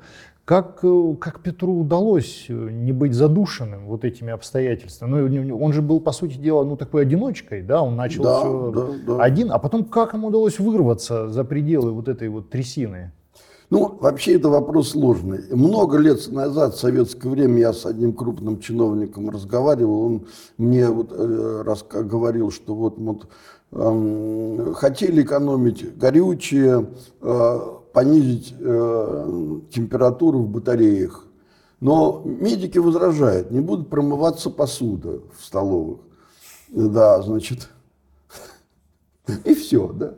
[0.51, 5.29] Как, э, как Петру удалось э, не быть задушенным вот этими обстоятельствами?
[5.29, 8.71] Ну, он же был, по сути дела, ну, такой одиночкой, да, он начал да, все
[8.75, 9.23] да, да.
[9.23, 13.13] один, а потом как ему удалось вырваться за пределы вот этой вот трясины?
[13.69, 15.39] Ну, вообще это вопрос сложный.
[15.55, 21.13] Много лет назад, в советское время, я с одним крупным чиновником разговаривал, он мне вот,
[21.13, 21.63] э,
[22.03, 23.29] говорил, что вот, вот
[23.71, 26.87] э, хотели экономить горючее,
[27.21, 27.59] э,
[27.93, 31.25] понизить э, температуру в батареях.
[31.79, 35.99] Но медики возражают, не будут промываться посуда в столовых.
[36.69, 37.69] Да, значит,
[39.45, 40.13] и все, да.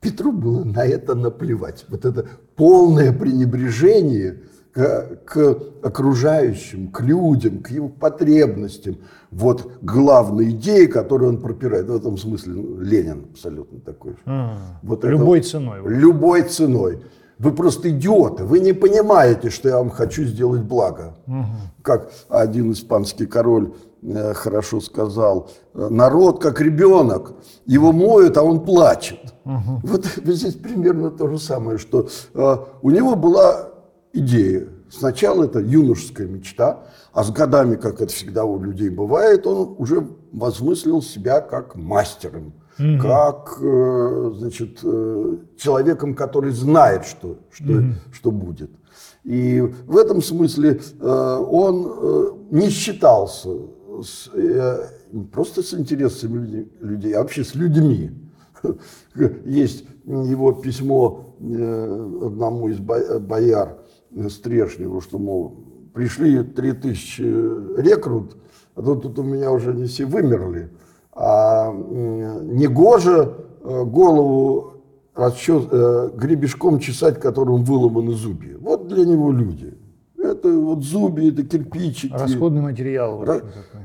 [0.00, 1.86] Петру было на это наплевать.
[1.88, 4.42] Вот это полное пренебрежение
[4.74, 8.98] к, к окружающим, к людям, к его потребностям.
[9.30, 11.86] Вот главная идея, которую он пропирает.
[11.86, 14.18] В этом смысле ну, Ленин абсолютно такой же.
[14.26, 15.80] А, вот любой это, ценой.
[15.84, 17.02] Любой ценой.
[17.38, 21.16] Вы просто идиоты, вы не понимаете, что я вам хочу сделать благо.
[21.26, 21.44] Угу.
[21.82, 27.32] Как один испанский король э, хорошо сказал, народ как ребенок,
[27.66, 29.34] его моют, а он плачет.
[29.44, 29.80] Угу.
[29.82, 33.73] Вот здесь примерно то же самое, что э, у него была
[34.14, 34.68] идея.
[34.90, 40.06] Сначала это юношеская мечта, а с годами, как это всегда у людей бывает, он уже
[40.32, 42.98] возмыслил себя как мастером, угу.
[43.00, 47.84] как э, значит, э, человеком, который знает, что, что, угу.
[48.12, 48.70] что будет.
[49.24, 53.50] И в этом смысле э, он не считался
[54.02, 54.30] с,
[55.32, 58.10] просто с интересами людей, а вообще с людьми.
[59.44, 63.78] Есть его письмо одному из бояр,
[64.28, 65.56] Стрешневу, что, мол,
[65.94, 68.36] пришли 3000 рекрут,
[68.74, 70.70] а тут, тут у меня уже не все вымерли.
[71.12, 74.74] А негоже э, голову
[75.14, 78.56] расчет, э, гребешком чесать, которым выломаны зубья.
[78.58, 79.74] Вот для него люди.
[80.18, 82.12] Это вот зубья, это кирпичики.
[82.12, 83.24] Расходный материал.
[83.24, 83.42] Ра...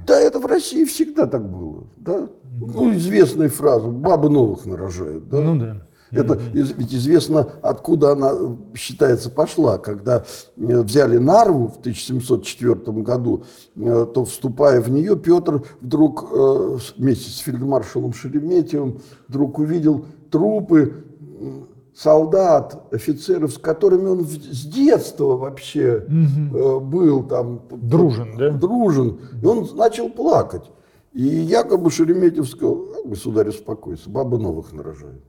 [0.08, 1.84] Да, это в России всегда так было.
[1.98, 2.30] Да?
[2.60, 5.30] Ну, известная фраза, бабы новых нарожают.
[5.30, 5.42] Да?
[5.42, 5.88] Ну да.
[6.12, 8.32] Это ведь известно, откуда она,
[8.76, 9.78] считается, пошла.
[9.78, 10.26] Когда
[10.58, 13.44] э, взяли Нарву в 1704 году,
[13.76, 21.04] э, то, вступая в нее, Петр вдруг э, вместе с фельдмаршалом Шереметьевым вдруг увидел трупы
[21.96, 26.80] солдат, офицеров, с которыми он с детства вообще угу.
[26.80, 28.52] был там дружен, да?
[28.52, 29.20] Дружен.
[29.42, 30.64] И он начал плакать.
[31.14, 35.22] И якобы Шереметьев сказал, государь, успокойся, баба новых нарожает.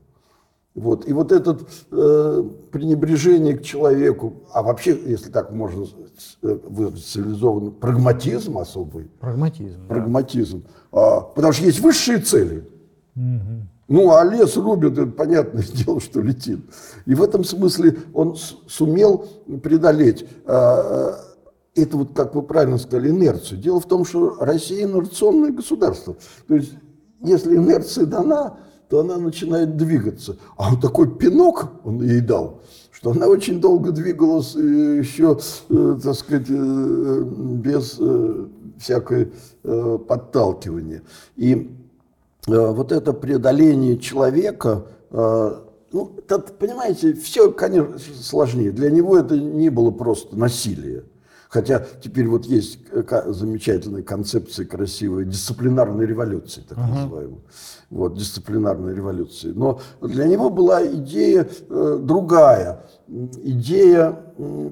[0.73, 1.07] Вот.
[1.07, 1.57] И вот это
[1.91, 5.85] э, пренебрежение к человеку, а вообще, если так можно
[6.43, 9.09] э, выразить цивилизованно, прагматизм особый.
[9.19, 9.87] Прагматизм.
[9.87, 10.63] Прагматизм.
[10.91, 11.17] Да.
[11.17, 12.69] А, потому что есть высшие цели.
[13.15, 13.67] Угу.
[13.89, 16.61] Ну, а лес рубит, это понятное дело, что летит.
[17.05, 19.25] И в этом смысле он сумел
[19.61, 21.19] преодолеть а,
[21.75, 23.59] это вот, как вы правильно сказали, инерцию.
[23.59, 26.15] Дело в том, что Россия инерционное государство.
[26.47, 26.73] То есть,
[27.21, 28.57] если инерция дана,
[28.91, 30.35] то она начинает двигаться.
[30.57, 32.59] А он такой пинок он ей дал,
[32.91, 39.31] что она очень долго двигалась еще, э, так сказать, э, без э, всякой
[39.63, 41.03] подталкивания.
[41.37, 41.71] И
[42.47, 48.71] вот это преодоление человека, ну, это, понимаете, все, конечно, сложнее.
[48.71, 51.03] Для него это не было просто насилие.
[51.51, 52.79] Хотя теперь вот есть
[53.25, 56.87] замечательная концепция красивая дисциплинарной революции, так uh-huh.
[56.87, 57.41] называемая.
[57.89, 59.51] Вот, дисциплинарной революции.
[59.53, 62.85] Но для него была идея э, другая.
[63.09, 64.17] Идея,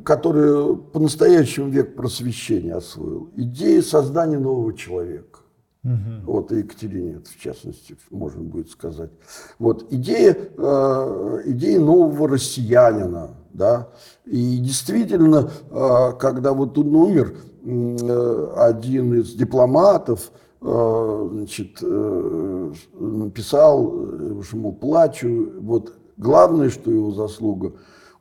[0.06, 3.30] которую по-настоящему век просвещения освоил.
[3.36, 5.40] Идея создания нового человека.
[5.84, 5.94] Угу.
[6.26, 9.12] Вот, и Екатерине это, в частности, можно будет сказать.
[9.60, 13.88] Вот, идея, э, идея нового россиянина, да,
[14.26, 21.82] и действительно, э, когда вот он умер, э, один из дипломатов, э, значит,
[23.00, 27.72] написал, что, мол, плачу, вот главное, что его заслуга,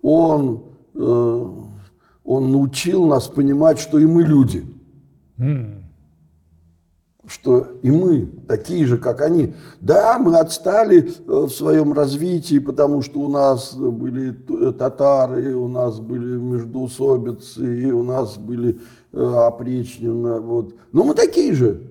[0.01, 0.63] он,
[0.95, 4.65] он научил нас понимать, что и мы люди.
[5.39, 5.78] Mm
[7.29, 9.55] что и мы такие же, как они.
[9.81, 14.33] Да, мы отстали э, в своем развитии, потому что у нас были
[14.73, 18.81] татары, у нас были междуусобицы, и у нас были
[19.13, 20.41] э, опричнина.
[20.41, 20.75] Вот.
[20.93, 21.83] Но мы такие же,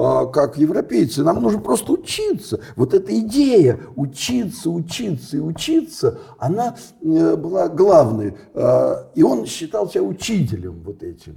[0.00, 1.24] а, как европейцы.
[1.24, 2.60] Нам нужно просто учиться.
[2.76, 8.36] Вот эта идея учиться, учиться и учиться, она э, была главной.
[8.54, 11.36] А, и он считал себя учителем вот этим.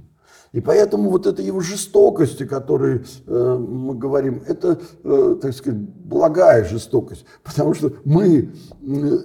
[0.52, 5.80] И поэтому вот эта его жестокость, о которой э, мы говорим, это, э, так сказать,
[5.80, 7.24] благая жестокость.
[7.42, 9.18] Потому что мы, э,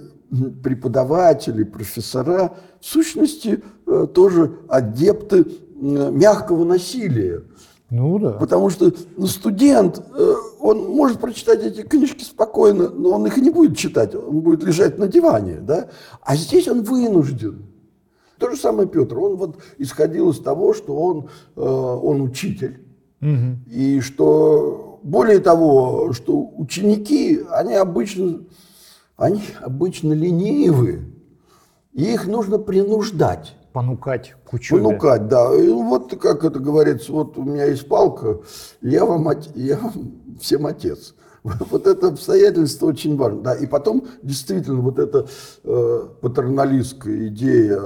[0.62, 7.42] преподаватели, профессора, в сущности, э, тоже адепты э, мягкого насилия.
[7.90, 8.32] Ну да.
[8.32, 13.50] Потому что ну, студент, э, он может прочитать эти книжки спокойно, но он их не
[13.50, 15.88] будет читать, он будет лежать на диване, да?
[16.20, 17.64] А здесь он вынужден.
[18.38, 19.18] То же самое Петр.
[19.18, 22.80] Он вот исходил из того, что он, э, он учитель.
[23.20, 23.70] Угу.
[23.70, 28.40] И что, более того, что ученики, они обычно,
[29.16, 31.00] они обычно ленивы.
[31.92, 33.56] И их нужно принуждать.
[33.72, 34.82] Понукать к учебе.
[34.82, 35.54] Понукать, да.
[35.54, 38.40] И вот как это говорится, вот у меня есть палка,
[38.80, 39.92] я вам, я вам
[40.40, 41.14] всем отец.
[41.70, 43.42] Вот это обстоятельство очень важно.
[43.42, 43.54] Да.
[43.54, 45.26] И потом, действительно, вот эта
[45.64, 47.80] э, патерналистская идея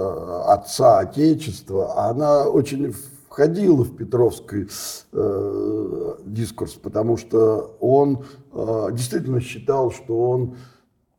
[0.53, 2.95] отца Отечества, она очень
[3.29, 4.69] входила в Петровский
[5.13, 10.57] э, дискурс, потому что он э, действительно считал, что он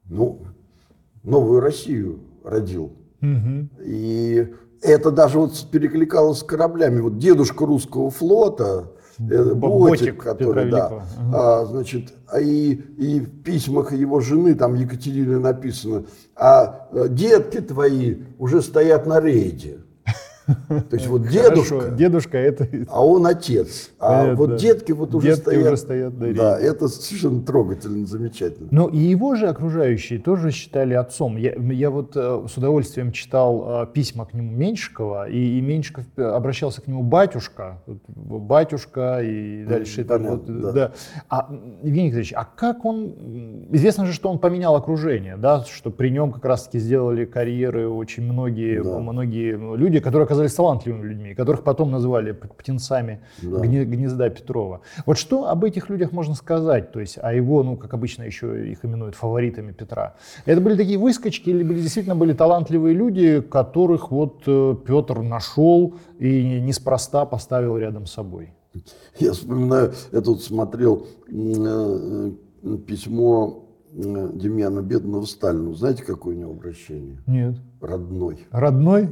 [0.10, 0.41] ну,
[1.23, 2.93] новую Россию родил.
[3.21, 3.69] Угу.
[3.84, 6.99] И это даже вот перекликалось с кораблями.
[7.01, 11.04] Вот дедушка русского флота, Ботик, Ботик который, да, угу.
[11.34, 17.62] а, значит, а и, и в письмах его жены, там Екатерины написано, а э, детки
[17.62, 19.80] твои уже стоят на рейде.
[20.45, 22.67] То есть вот дедушка, Хорошо, дедушка это...
[22.89, 23.91] а он отец.
[23.99, 24.36] А Понятно.
[24.36, 25.65] вот детки вот уже детки стоят.
[25.65, 28.67] уже стоят на Да, это совершенно трогательно, замечательно.
[28.71, 31.38] Ну и его же окружающие тоже считали отцом.
[31.38, 36.06] Я, я вот э, с удовольствием читал э, письма к нему Меньшикова, и, и Меньшиков
[36.17, 40.03] обращался к нему батюшка, батюшка и дальше.
[40.03, 40.71] Понятно, вот, да.
[40.71, 40.91] Да.
[41.29, 41.49] А,
[41.84, 43.67] Евгений Николаевич, а как он...
[43.71, 48.23] Известно же, что он поменял окружение, да, что при нем как раз-таки сделали карьеры очень
[48.23, 48.99] многие, да.
[48.99, 53.59] многие люди, которые оказались талантливыми людьми, которых потом называли птенцами да.
[53.59, 54.81] гнезда Петрова.
[55.05, 56.91] Вот что об этих людях можно сказать?
[56.91, 60.15] То есть о его, ну, как обычно еще их именуют фаворитами Петра.
[60.45, 65.95] Это были такие выскочки или были, действительно были талантливые люди, которых вот э, Петр нашел
[66.19, 68.53] и неспроста поставил рядом с собой?
[69.19, 72.31] Я вспоминаю, я тут смотрел э,
[72.87, 75.75] письмо э, Демьяна Бедного Сталину.
[75.75, 77.21] Знаете, какое у него обращение?
[77.27, 77.55] Нет.
[77.81, 78.47] Родной.
[78.49, 79.09] Родной?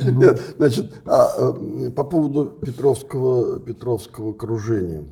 [0.00, 5.04] Нет, значит, а, э, по поводу Петровского, Петровского окружения.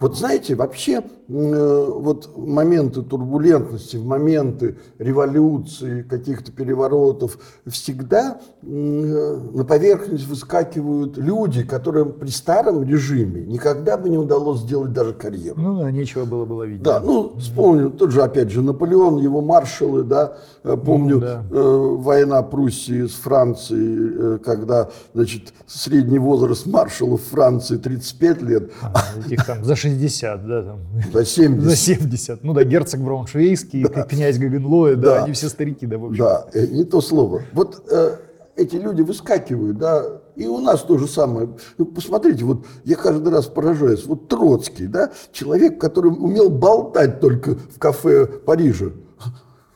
[0.00, 10.26] Вот знаете, вообще э, вот моменты турбулентности, моменты революции, каких-то переворотов, всегда э, на поверхность
[10.26, 15.60] выскакивают люди, которым при старом режиме никогда бы не удалось сделать даже карьеру.
[15.60, 16.82] Ну да, нечего было было видеть.
[16.82, 21.44] Да, ну вспомню, тот же опять же Наполеон, его маршалы, да, э, помню, ну, да.
[21.50, 28.72] э, война Пруссии с Францией, э, когда, значит, средний возраст маршалов Франции 35 лет.
[28.82, 28.94] А,
[29.24, 30.80] этих там за 60, да, там.
[31.12, 31.62] За 70.
[31.62, 32.44] За 70.
[32.44, 34.02] Ну да, герцог Брауншвейский, да.
[34.02, 35.18] князь Гагенлоя, да.
[35.18, 36.24] да, они все старики, да, в общем.
[36.24, 37.42] Да, э, не то слово.
[37.52, 38.16] Вот э,
[38.56, 40.04] эти люди выскакивают, да,
[40.36, 41.48] и у нас то же самое.
[41.78, 44.06] Ну, посмотрите, вот я каждый раз поражаюсь.
[44.06, 48.90] Вот Троцкий, да, человек, который умел болтать только в кафе Парижа,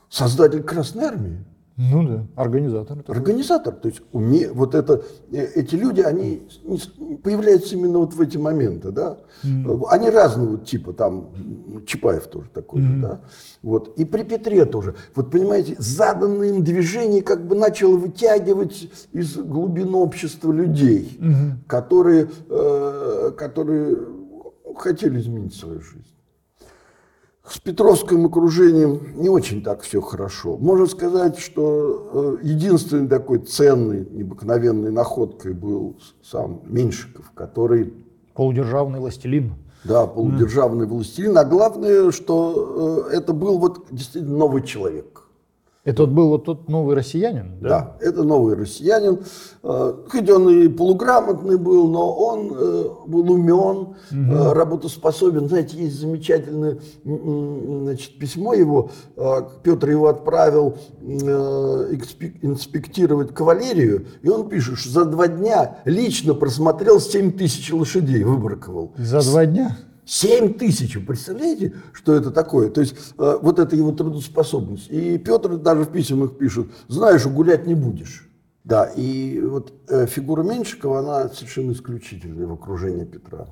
[0.09, 1.45] создатель Красной Армии.
[1.81, 2.99] Ну да, организатор.
[3.07, 3.73] Организатор.
[3.73, 4.51] То есть уме...
[4.51, 6.43] вот это, э, эти люди, они
[7.23, 9.19] появляются именно вот в эти моменты, да.
[9.45, 9.85] Mm.
[9.89, 11.31] Они разного типа, там
[11.87, 13.01] Чапаев тоже такой mm.
[13.01, 13.21] да.
[13.63, 13.97] Вот.
[13.97, 14.97] И при Петре тоже.
[15.15, 21.53] Вот понимаете, заданное им движение как бы начало вытягивать из глубин общества людей, mm.
[21.69, 23.99] которые, э, которые
[24.77, 26.18] хотели изменить свою жизнь.
[27.51, 30.59] С Петровским окружением не очень так все хорошо.
[30.59, 37.95] Можно сказать, что э, единственной такой ценной, необыкновенной находкой был сам Меньшиков, который...
[38.35, 39.55] Полудержавный властелин.
[39.85, 40.91] Да, полудержавный mm.
[40.91, 41.39] властелин.
[41.39, 45.18] А главное, что э, это был вот действительно новый человек.
[45.89, 47.69] Это вот был вот тот новый россиянин, да?
[47.69, 49.21] Да, это новый россиянин.
[49.63, 54.53] Э, хоть он и полуграмотный был, но он э, был умен, угу.
[54.53, 55.49] работоспособен.
[55.49, 58.91] Знаете, есть замечательное значит, письмо его.
[59.63, 60.77] Петр его отправил
[62.43, 68.93] инспектировать кавалерию, и он пишет, что за два дня лично просмотрел 7 тысяч лошадей, выбраковал.
[68.99, 69.79] За два дня?
[70.09, 72.71] 7 тысяч, вы представляете, что это такое?
[72.71, 74.89] То есть э, вот это его трудоспособность.
[74.89, 78.27] И Петр даже в письмах пишет, знаешь, гулять не будешь.
[78.65, 83.49] Да, и вот э, фигура Меньшикова, она совершенно исключительная в окружении Петра.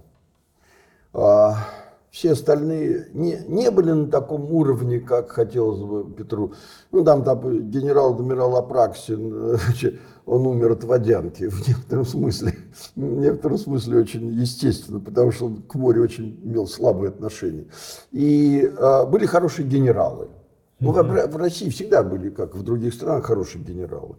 [1.12, 1.68] А,
[2.16, 6.54] все остальные не, не были на таком уровне, как хотелось бы Петру.
[6.90, 9.58] Ну, там, там генерал-адмирал Апраксин,
[10.26, 12.54] он умер от водянки в некотором смысле.
[12.94, 17.66] В некотором смысле очень естественно, потому что он к морю очень имел слабые отношения.
[18.12, 20.28] И а, были хорошие генералы.
[20.80, 24.16] Ну, в, в России всегда были, как в других странах, хорошие генералы.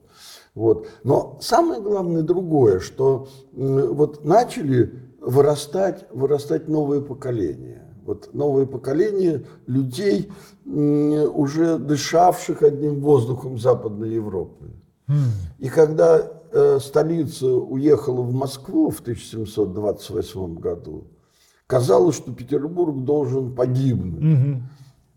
[0.53, 0.87] Вот.
[1.03, 7.86] Но самое главное другое, что вот начали вырастать, вырастать новые поколения.
[8.07, 10.31] Вот новое поколение людей,
[10.65, 14.71] уже дышавших одним воздухом Западной Европы.
[15.59, 21.07] И когда э, столица уехала в Москву в 1728 году,
[21.65, 24.61] казалось, что Петербург должен погибнуть.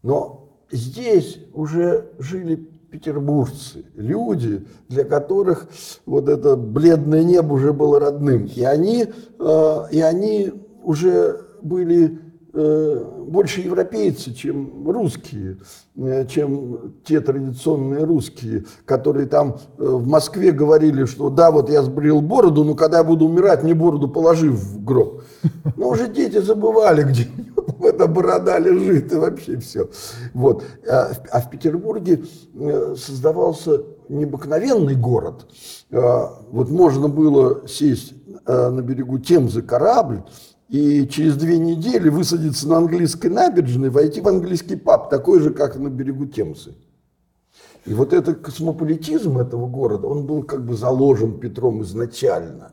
[0.02, 5.68] Но здесь уже жили петербуржцы, люди, для которых
[6.06, 8.46] вот это бледное небо уже было родным.
[8.46, 9.06] И они,
[9.38, 15.58] э, и они уже были больше европейцы, чем русские,
[15.96, 21.82] э, чем те традиционные русские, которые там э, в Москве говорили, что да, вот я
[21.82, 25.22] сбрил бороду, но когда я буду умирать, мне бороду положи в гроб.
[25.76, 27.28] Но уже дети забывали, где
[27.84, 29.88] эта борода лежит и вообще все.
[30.34, 30.64] Вот.
[30.88, 32.24] А, а в Петербурге
[32.96, 35.46] создавался необыкновенный город.
[35.90, 38.14] Вот можно было сесть
[38.46, 40.24] на берегу Темзы корабль,
[40.70, 45.76] и через две недели высадиться на английской набережной, войти в английский паб, такой же, как
[45.76, 46.74] на берегу Темсы.
[47.86, 52.72] И вот этот космополитизм этого города, он был как бы заложен Петром изначально.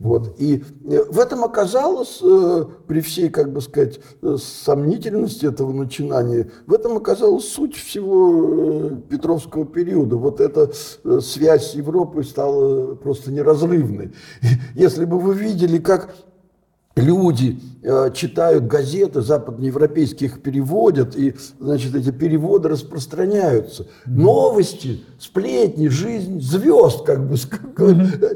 [0.00, 0.36] Вот.
[0.38, 6.50] И э, в этом оказалось, э, при всей, как бы сказать, э, сомнительности этого начинания,
[6.66, 10.16] в этом оказалась суть всего Петровского периода.
[10.16, 10.70] Вот эта
[11.20, 14.14] связь с Европой стала просто неразрывной.
[14.74, 16.14] Если бы вы видели, как
[16.96, 23.86] люди э, читают газеты западноевропейские, их переводят, и, значит, эти переводы распространяются.
[24.06, 27.36] Новости, сплетни, жизнь звезд, как бы,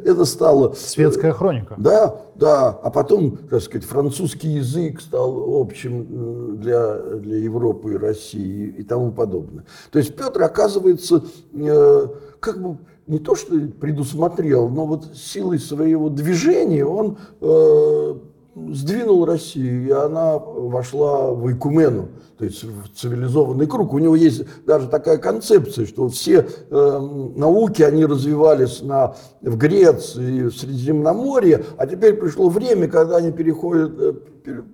[0.05, 0.75] это стало...
[0.75, 1.75] Светская хроника.
[1.79, 2.71] Да, да.
[2.71, 9.13] А потом, так сказать, французский язык стал общим для, для Европы и России и тому
[9.13, 9.65] подобное.
[9.91, 12.07] То есть Петр, оказывается, э,
[12.41, 18.15] как бы не то что предусмотрел, но вот силой своего движения он э,
[18.55, 22.09] сдвинул Россию, и она вошла в Икумену,
[22.39, 23.93] то есть в цивилизованный круг.
[23.93, 30.45] У него есть даже такая концепция, что все э, науки, они развивались на, в Греции,
[30.45, 34.15] в Средиземноморье, а теперь пришло время, когда они переходят, э,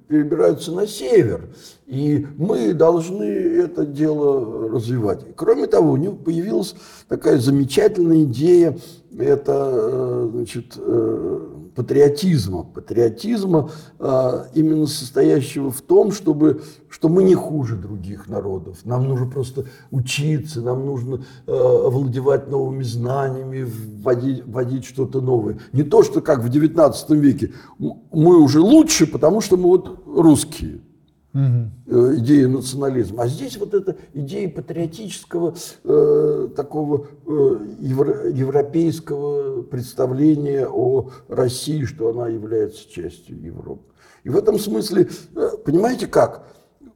[0.09, 1.49] перебираются на север,
[1.87, 5.21] и мы должны это дело развивать.
[5.37, 6.75] Кроме того, у него появилась
[7.09, 8.77] такая замечательная идея,
[9.17, 12.65] это, э, значит, э, патриотизма.
[12.65, 18.81] Патриотизма а, именно состоящего в том, чтобы, что мы не хуже других народов.
[18.85, 25.59] Нам нужно просто учиться, нам нужно а, овладевать новыми знаниями, вводить, вводить что-то новое.
[25.73, 30.83] Не то, что как в XIX веке мы уже лучше, потому что мы вот русские
[31.33, 32.17] угу.
[32.17, 33.25] идеи национализма.
[33.25, 35.55] А здесь вот эта идея патриотического
[35.85, 43.85] э, такого э, евро, европейского представления о России, что она является частью Европы.
[44.25, 46.47] И в этом смысле, э, понимаете как,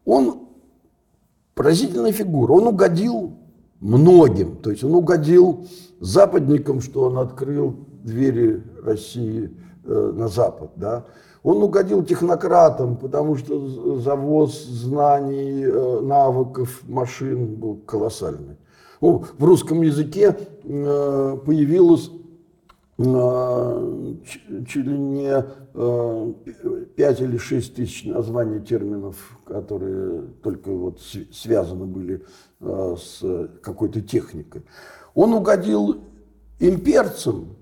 [0.04, 0.48] он
[1.54, 3.38] поразительная фигура, он угодил
[3.80, 5.66] многим, то есть он угодил
[6.00, 9.50] западникам, что он открыл двери России
[9.84, 11.06] э, на Запад, да,
[11.44, 18.56] он угодил технократам, потому что завоз знаний, э, навыков максин был колоссальный.
[19.02, 20.34] Ну, в русском языке
[20.64, 22.10] э, появилось
[22.96, 24.14] э,
[24.66, 25.44] чуть ли не
[26.96, 31.00] 5 или 6 тысяч названий терминов, которые только вот
[31.32, 32.24] связаны были
[32.60, 34.62] с какой-то техникой.
[35.14, 35.96] Он угодил
[36.60, 37.56] имперцам,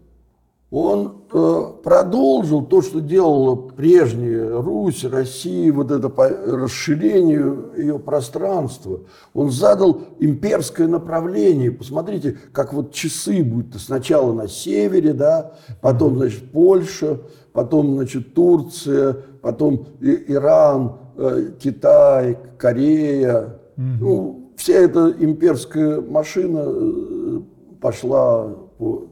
[0.73, 9.01] он э, продолжил то, что делала прежняя Русь, Россия, вот это по расширению ее пространства.
[9.35, 11.71] Он задал имперское направление.
[11.71, 15.53] Посмотрите, как вот часы будут сначала на севере, да,
[15.83, 17.21] потом, значит, Польша,
[17.53, 23.59] потом, значит, Турция, потом Иран, э, Китай, Корея.
[23.77, 23.85] Угу.
[24.01, 27.41] Ну, вся эта имперская машина э,
[27.79, 28.49] пошла
[28.79, 29.12] по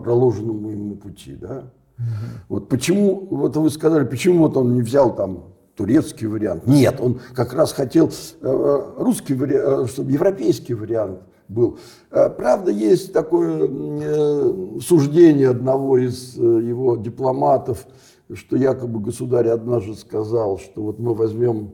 [0.00, 1.36] проложенному ему пути.
[1.36, 1.70] Да?
[1.98, 2.06] Угу.
[2.48, 6.66] Вот почему, вот вы сказали, почему вот он не взял там турецкий вариант.
[6.66, 11.78] Нет, он как раз хотел э, русский вариант, э, чтобы европейский вариант был.
[12.10, 13.68] Э, правда, есть такое
[14.80, 17.86] суждение одного из его дипломатов,
[18.32, 21.72] что якобы государь однажды сказал, что вот мы возьмем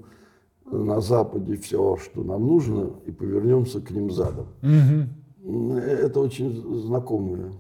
[0.71, 4.47] на Западе все, что нам нужно, и повернемся к ним задом.
[4.63, 5.77] Угу.
[5.79, 7.53] Это очень знакомое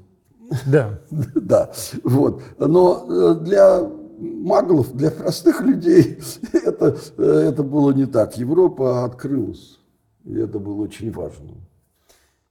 [0.66, 1.00] да.
[1.34, 1.72] Да,
[2.04, 2.42] вот.
[2.58, 3.80] Но э, для
[4.18, 6.18] маглов, для простых людей
[6.52, 8.36] это, э, это было не так.
[8.36, 9.78] Европа открылась,
[10.24, 11.50] и это было очень важно.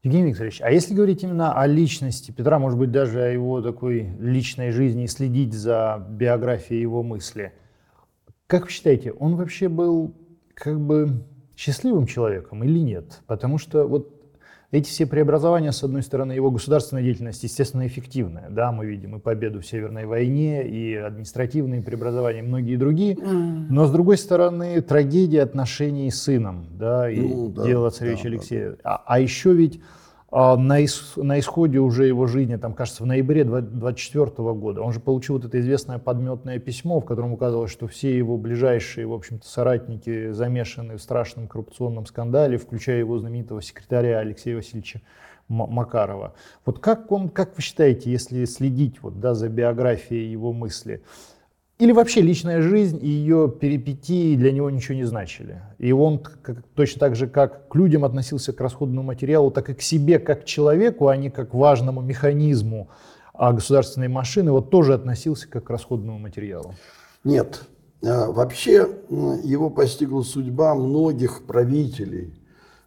[0.02, 4.14] Евгений Викторович, а если говорить именно о личности Петра, может быть, даже о его такой
[4.20, 7.52] личной жизни следить за биографией его мысли,
[8.48, 10.16] как вы считаете, он вообще был
[10.54, 11.26] как бы
[11.56, 13.22] счастливым человеком или нет?
[13.28, 14.19] Потому что вот
[14.72, 18.50] эти все преобразования, с одной стороны, его государственная деятельность, естественно, эффективная.
[18.50, 23.18] Да, мы видим и победу в Северной войне, и административные преобразования, и многие другие.
[23.18, 28.30] Но, с другой стороны, трагедия отношений с сыном, да, и ну, да, дело царевича да,
[28.30, 28.70] Алексея.
[28.72, 28.78] Да.
[28.84, 29.82] А, а еще ведь а
[30.32, 35.00] на, ис, на исходе уже его жизни, там, кажется, в ноябре 24 года, он же
[35.00, 39.48] получил вот это известное подметное письмо, в котором указывалось, что все его ближайшие, в общем-то,
[39.48, 45.02] соратники замешаны в страшном коррупционном скандале, включая его знаменитого секретаря Алексея Васильевича
[45.48, 46.34] Макарова.
[46.64, 51.02] Вот как, он, как вы считаете, если следить вот, да, за биографией его мысли,
[51.80, 55.62] или вообще личная жизнь и ее перипетии для него ничего не значили.
[55.78, 59.74] И он как, точно так же, как к людям относился к расходному материалу, так и
[59.74, 62.90] к себе, как к человеку, а не как к важному механизму
[63.40, 66.76] а государственной машины, вот тоже относился как к расходному материалу.
[67.24, 67.62] Нет.
[68.04, 72.34] А, вообще его постигла судьба многих правителей.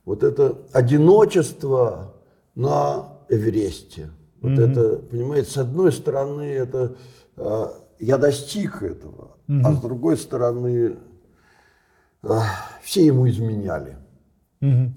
[0.04, 2.12] Вот это одиночество
[2.54, 4.10] на Эвересте.
[4.42, 4.70] Вот mm-hmm.
[4.70, 6.96] это, понимаете, с одной стороны, это
[7.38, 7.72] а,
[8.02, 9.60] я достиг этого, угу.
[9.64, 10.96] а с другой стороны,
[12.82, 13.96] все ему изменяли.
[14.60, 14.92] Угу.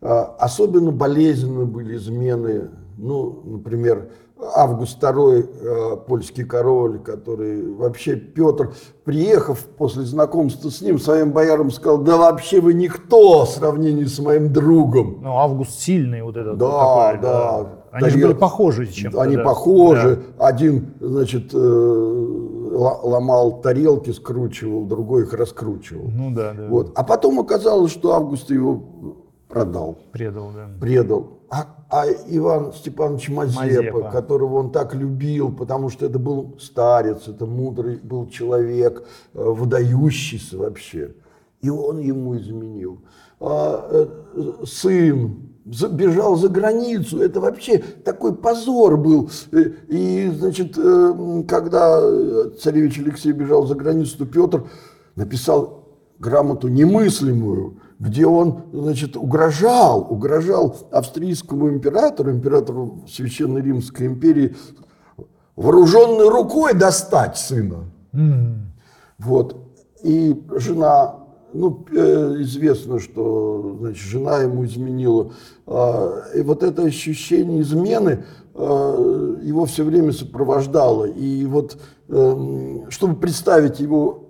[0.00, 4.08] Особенно болезненно были измены, ну, например,
[4.56, 8.72] Август II, э, польский король, который вообще Петр,
[9.04, 14.18] приехав после знакомства с ним, своим боярам сказал, да вообще вы никто в сравнении с
[14.18, 15.20] моим другом.
[15.22, 16.58] Ну, Август сильный вот этот.
[16.58, 17.62] Да, вот такой, да.
[17.62, 17.68] да.
[17.92, 19.22] Они же были похожи чем-то.
[19.22, 19.44] Они да.
[19.44, 20.22] похожи.
[20.36, 20.48] Да.
[20.48, 22.43] Один, значит, э,
[22.74, 26.08] ломал тарелки, скручивал, другой их раскручивал.
[26.08, 26.68] Ну да, да.
[26.68, 26.92] Вот.
[26.94, 28.82] А потом оказалось, что Август его
[29.48, 29.98] продал.
[30.12, 30.68] Предал, да.
[30.80, 31.38] Предал.
[31.50, 34.10] А, а Иван Степанович Мазепа, Мазепа.
[34.10, 40.58] которого он так любил, потому что это был старец, это мудрый был человек, э, выдающийся
[40.58, 41.14] вообще.
[41.62, 42.98] И он ему изменил.
[43.38, 47.20] А, э, сын за- бежал за границу.
[47.20, 49.30] Это вообще такой позор был.
[49.52, 52.00] Э, И, значит, э, когда
[52.60, 54.64] царевич Алексей бежал за границу, то Петр
[55.16, 55.88] написал
[56.18, 64.54] грамоту немыслимую, где он, значит, угрожал, угрожал австрийскому императору, императору Священной Римской империи,
[65.56, 67.84] вооруженной рукой достать сына.
[69.18, 69.56] Вот.
[70.02, 71.16] И жена,
[71.54, 75.32] ну, э, известно, что значит, жена ему изменила.
[75.66, 78.24] А, И вот это ощущение измены
[78.54, 81.04] а, его все время сопровождало.
[81.06, 81.78] И вот,
[82.08, 84.28] эм, чтобы представить его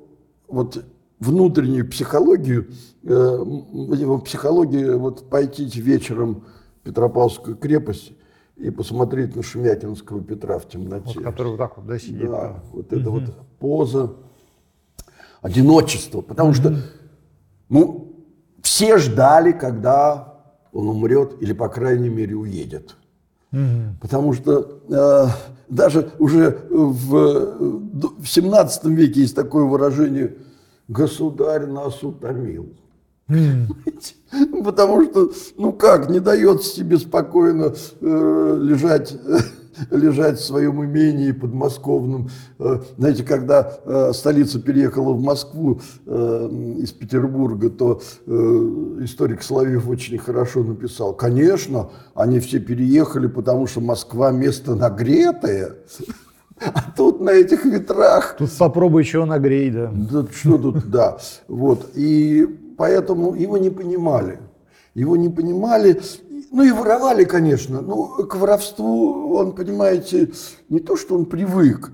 [0.48, 0.84] вот
[1.18, 2.68] внутреннюю психологию,
[3.02, 6.44] э, его психологию, вот пойти вечером
[6.80, 8.12] в Петропавловскую крепость
[8.56, 11.14] и посмотреть на Шемякинского Петра в темноте.
[11.14, 12.30] Вот, который вот так вот, да, сидит.
[12.30, 12.62] Да, там.
[12.72, 13.22] вот эта вот
[13.58, 14.12] поза
[15.40, 16.20] одиночества.
[16.20, 16.76] Потому что
[17.68, 18.14] ну,
[18.62, 20.34] все ждали, когда
[20.72, 22.96] он умрет или, по крайней мере, уедет.
[24.00, 25.26] Потому что э,
[25.68, 27.56] даже уже в, э,
[28.18, 30.36] в 17 веке есть такое выражение
[30.88, 32.68] «государь нас утомил».
[34.64, 39.16] Потому что, ну как, не дается тебе спокойно э, лежать,
[39.90, 42.30] лежать в своем имении подмосковном.
[42.58, 46.48] Э, знаете, когда э, столица переехала в Москву э,
[46.78, 48.00] из Петербурга, то
[49.00, 51.14] историк Соловьев очень хорошо написал.
[51.14, 55.76] Конечно, они все переехали, потому что Москва место нагретое.
[56.60, 59.90] А тут на этих ветрах Тут попробуй чего нагрей, да.
[59.92, 61.18] да что тут, да.
[61.48, 61.90] Вот.
[61.94, 62.46] И
[62.78, 64.38] поэтому его не понимали.
[64.94, 66.00] Его не понимали.
[66.54, 67.80] Ну и воровали, конечно.
[67.80, 70.30] Ну, к воровству он, понимаете,
[70.68, 71.90] не то, что он привык.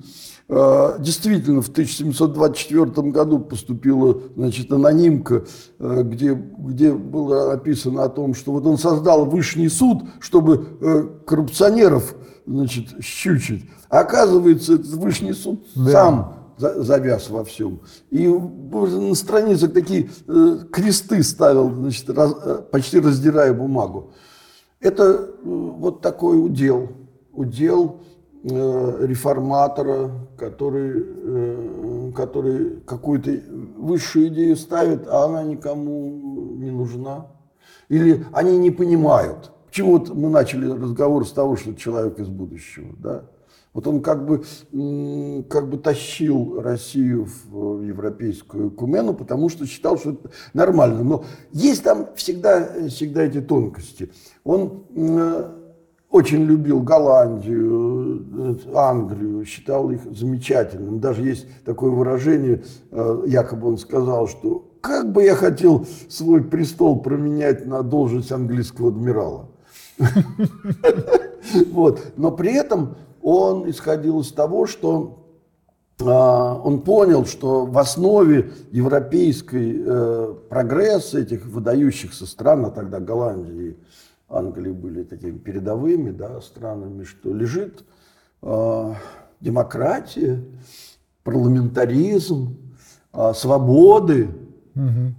[0.50, 5.44] А, Действительно, в 1724 году поступила значит, анонимка,
[5.78, 11.04] э, где, где было написано о том, что вот он создал высший суд, чтобы э,
[11.26, 12.14] коррупционеров
[12.46, 13.64] значит, щучить.
[13.88, 15.90] А оказывается, этот высший суд Да.
[15.90, 17.80] сам за- завяз во всем.
[18.10, 24.10] И на страницах такие э, кресты ставил, значит, раз- э, почти раздирая бумагу.
[24.80, 26.88] Это э, вот такой удел,
[27.34, 28.00] удел
[28.42, 33.30] э, реформатора, который, э, который какую-то
[33.76, 37.26] высшую идею ставит, а она никому не нужна.
[37.90, 39.52] Или они не понимают.
[39.66, 43.24] Почему вот мы начали разговор с того, что человек из будущего, да?
[43.72, 44.44] Вот он как бы,
[45.48, 51.04] как бы тащил Россию в европейскую кумену, потому что считал, что это нормально.
[51.04, 54.10] Но есть там всегда, всегда эти тонкости.
[54.50, 55.44] Он м,
[56.10, 60.98] очень любил Голландию, э, Англию, считал их замечательным.
[60.98, 67.00] Даже есть такое выражение, э, якобы он сказал, что как бы я хотел свой престол
[67.00, 69.50] променять на должность английского адмирала.
[71.72, 72.12] Вот.
[72.16, 75.20] Но при этом он исходил из того, что
[76.02, 83.76] а, он понял, что в основе европейской э, прогресса этих выдающихся стран, а тогда Голландия
[84.30, 87.84] и Англия были такими передовыми да, странами, что лежит
[88.42, 88.94] э,
[89.40, 90.44] демократия,
[91.24, 92.56] парламентаризм,
[93.12, 94.28] а, свободы.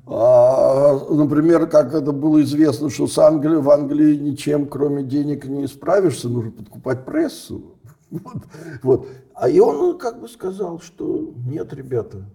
[0.07, 5.67] А, например, как это было известно, что с Англией, в Англии ничем, кроме денег, не
[5.67, 7.77] справишься, нужно подкупать прессу.
[8.11, 8.43] Вот,
[8.83, 9.07] вот.
[9.33, 12.25] А и он как бы сказал, что нет, ребята,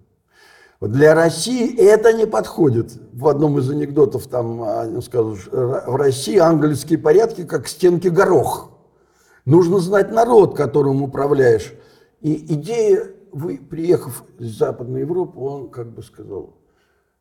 [0.80, 2.92] вот для России это не подходит.
[3.12, 8.70] В одном из анекдотов там скажут, что в России ангельские порядки как стенки горох.
[9.44, 11.72] Нужно знать народ, которым управляешь.
[12.20, 16.56] И идея, вы, приехав из Западной Европы, он как бы сказал,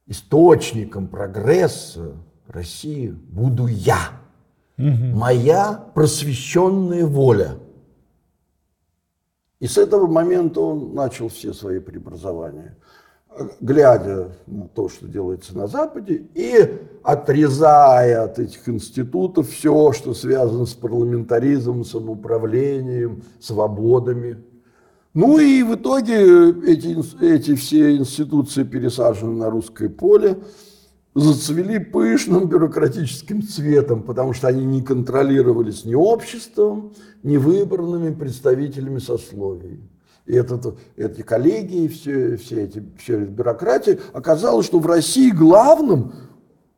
[0.07, 2.13] источником прогресса
[2.47, 3.97] России буду я.
[4.77, 7.57] Моя просвещенная воля.
[9.61, 12.77] И с этого момента он начал все свои преобразования,
[13.59, 20.65] глядя на то, что делается на Западе, и отрезая от этих институтов все, что связано
[20.65, 24.37] с парламентаризмом, самоуправлением, свободами.
[25.13, 30.37] Ну и в итоге эти, эти все институции пересажены на русское поле,
[31.13, 39.79] зацвели пышным бюрократическим цветом, потому что они не контролировались ни обществом, ни выбранными представителями сословий.
[40.25, 46.13] И этот, эти коллегии, все, все эти, все эти бюрократии, оказалось, что в России главным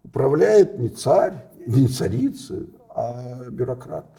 [0.04, 1.34] управляет не царь,
[1.66, 4.10] не царица, а бюрократ.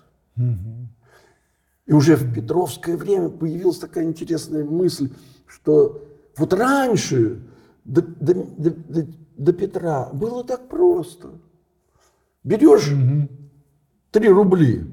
[1.86, 5.10] И уже в Петровское время появилась такая интересная мысль,
[5.46, 6.02] что
[6.36, 7.40] вот раньше
[7.84, 9.06] до, до, до,
[9.36, 11.30] до, Петра было так просто.
[12.44, 12.90] Берешь
[14.10, 14.86] три рубли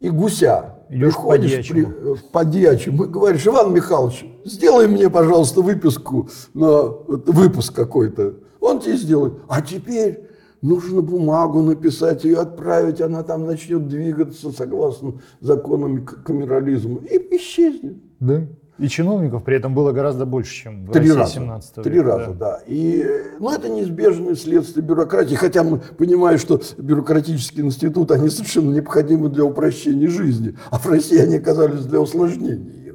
[0.00, 5.60] и гуся, Идешь приходишь при- э, по дьячему и говоришь, Иван Михайлович, сделай мне, пожалуйста,
[5.62, 8.34] выписку на выпуск какой-то.
[8.60, 9.34] Он тебе сделает.
[9.48, 10.28] А теперь
[10.62, 17.96] нужно бумагу написать, ее отправить, она там начнет двигаться согласно законам камерализма и исчезнет.
[18.20, 18.46] Да.
[18.78, 21.32] И чиновников при этом было гораздо больше, чем в Три России раза.
[21.32, 22.18] 17 Три века.
[22.18, 22.60] раза, да.
[22.66, 28.70] И, э, ну, это неизбежное следствие бюрократии, хотя мы понимаем, что бюрократические институты, они совершенно
[28.72, 32.85] необходимы для упрощения жизни, а в России они оказались для усложнения.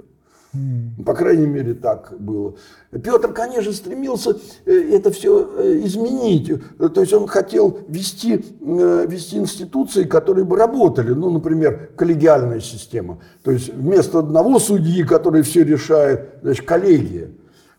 [1.05, 2.55] По крайней мере, так было.
[2.91, 4.35] Петр, конечно, стремился
[4.65, 5.43] э, это все
[5.85, 6.49] изменить.
[6.49, 11.13] Э, То есть он хотел вести, э, вести институции, которые бы работали.
[11.13, 13.19] Ну, например, коллегиальная система.
[13.43, 17.29] То есть вместо одного судьи, который все решает, значит, коллегия.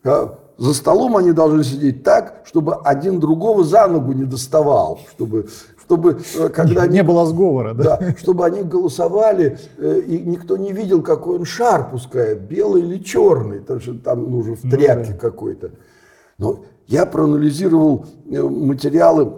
[0.02, 5.48] За столом они должны сидеть так, чтобы один другого за ногу не доставал, чтобы,
[5.92, 7.98] чтобы э, когда они Не было сговора, да?
[7.98, 12.98] да, чтобы они голосовали, э, и никто не видел, какой он шар пускает, белый или
[12.98, 15.72] черный, потому что там нужен в тряпке какой-то.
[16.38, 19.34] Но я проанализировал э, материалы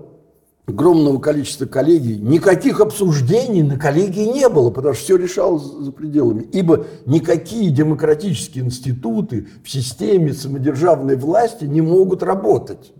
[0.67, 2.19] огромного количества коллегий.
[2.19, 6.47] Никаких обсуждений на коллегии не было, потому что все решалось за пределами.
[6.53, 12.93] Ибо никакие демократические институты в системе самодержавной власти не могут работать.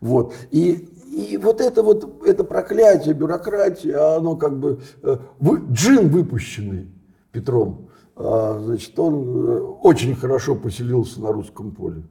[0.00, 0.34] Вот.
[0.52, 0.88] И,
[1.18, 6.88] и вот это вот это проклятие, бюрократия, оно как бы э, вы- джин выпущенный
[7.32, 9.14] Петром, а, значит, он
[9.46, 12.02] э, очень хорошо поселился на русском поле.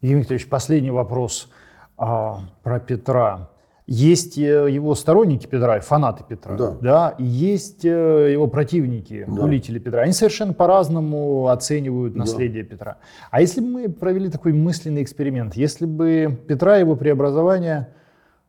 [0.00, 1.48] Евгений Викторович, последний вопрос
[1.96, 3.50] а, про Петра.
[3.88, 7.14] Есть э, его сторонники Петра, фанаты Петра, Да.
[7.18, 9.48] и есть его противники, Да.
[9.80, 10.02] Петра.
[10.02, 12.98] Они совершенно по-разному оценивают наследие Петра.
[13.30, 17.88] А если бы мы провели такой мысленный эксперимент, если бы Петра и его преобразование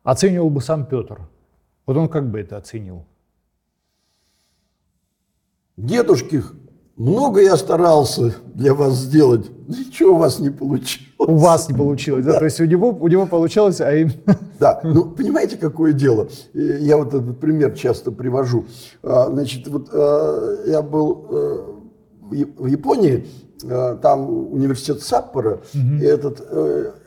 [0.04, 1.20] оценивал бы сам Петр,
[1.86, 3.06] вот он как бы это оценил?
[5.78, 6.44] Дедушки,
[6.98, 11.08] много я старался для вас сделать, ничего у вас не получилось.
[11.18, 12.40] У вас не получилось, да?
[12.40, 14.12] То есть у него, у него получалось, а им...
[14.60, 16.28] Да, ну понимаете, какое дело?
[16.54, 18.66] Э, Я вот этот пример часто привожу.
[19.04, 21.66] А, Значит, вот э, я был э,
[22.58, 23.26] в Японии,
[24.02, 26.40] там университет Саппоро, и этот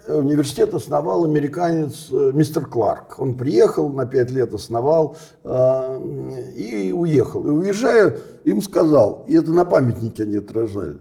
[0.08, 3.18] университет основал американец э, мистер Кларк.
[3.18, 7.46] Он приехал на пять лет, основал э, и уехал.
[7.46, 10.98] И уезжая, им сказал, и это на памятнике они отражали,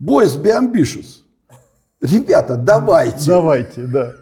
[0.00, 1.22] «Boys, be ambitious».
[2.00, 3.26] Ребята, давайте.
[3.30, 4.12] Давайте, да.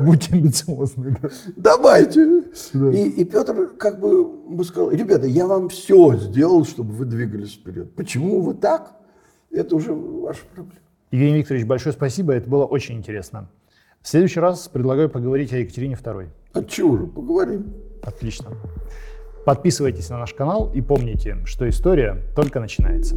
[0.00, 1.16] Будьте амбициозны.
[1.22, 1.28] Да.
[1.56, 2.42] Давайте.
[2.72, 2.90] Да.
[2.90, 7.54] И, и Петр как бы бы сказал, ребята, я вам все сделал, чтобы вы двигались
[7.54, 7.94] вперед.
[7.94, 8.92] Почему вы так?
[9.50, 10.80] Это уже ваша проблема.
[11.10, 13.48] Евгений Викторович, большое спасибо, это было очень интересно.
[14.02, 16.28] В следующий раз предлагаю поговорить о Екатерине II.
[16.52, 17.72] А чего же, поговорим.
[18.02, 18.50] Отлично.
[19.44, 23.16] Подписывайтесь на наш канал и помните, что история только начинается.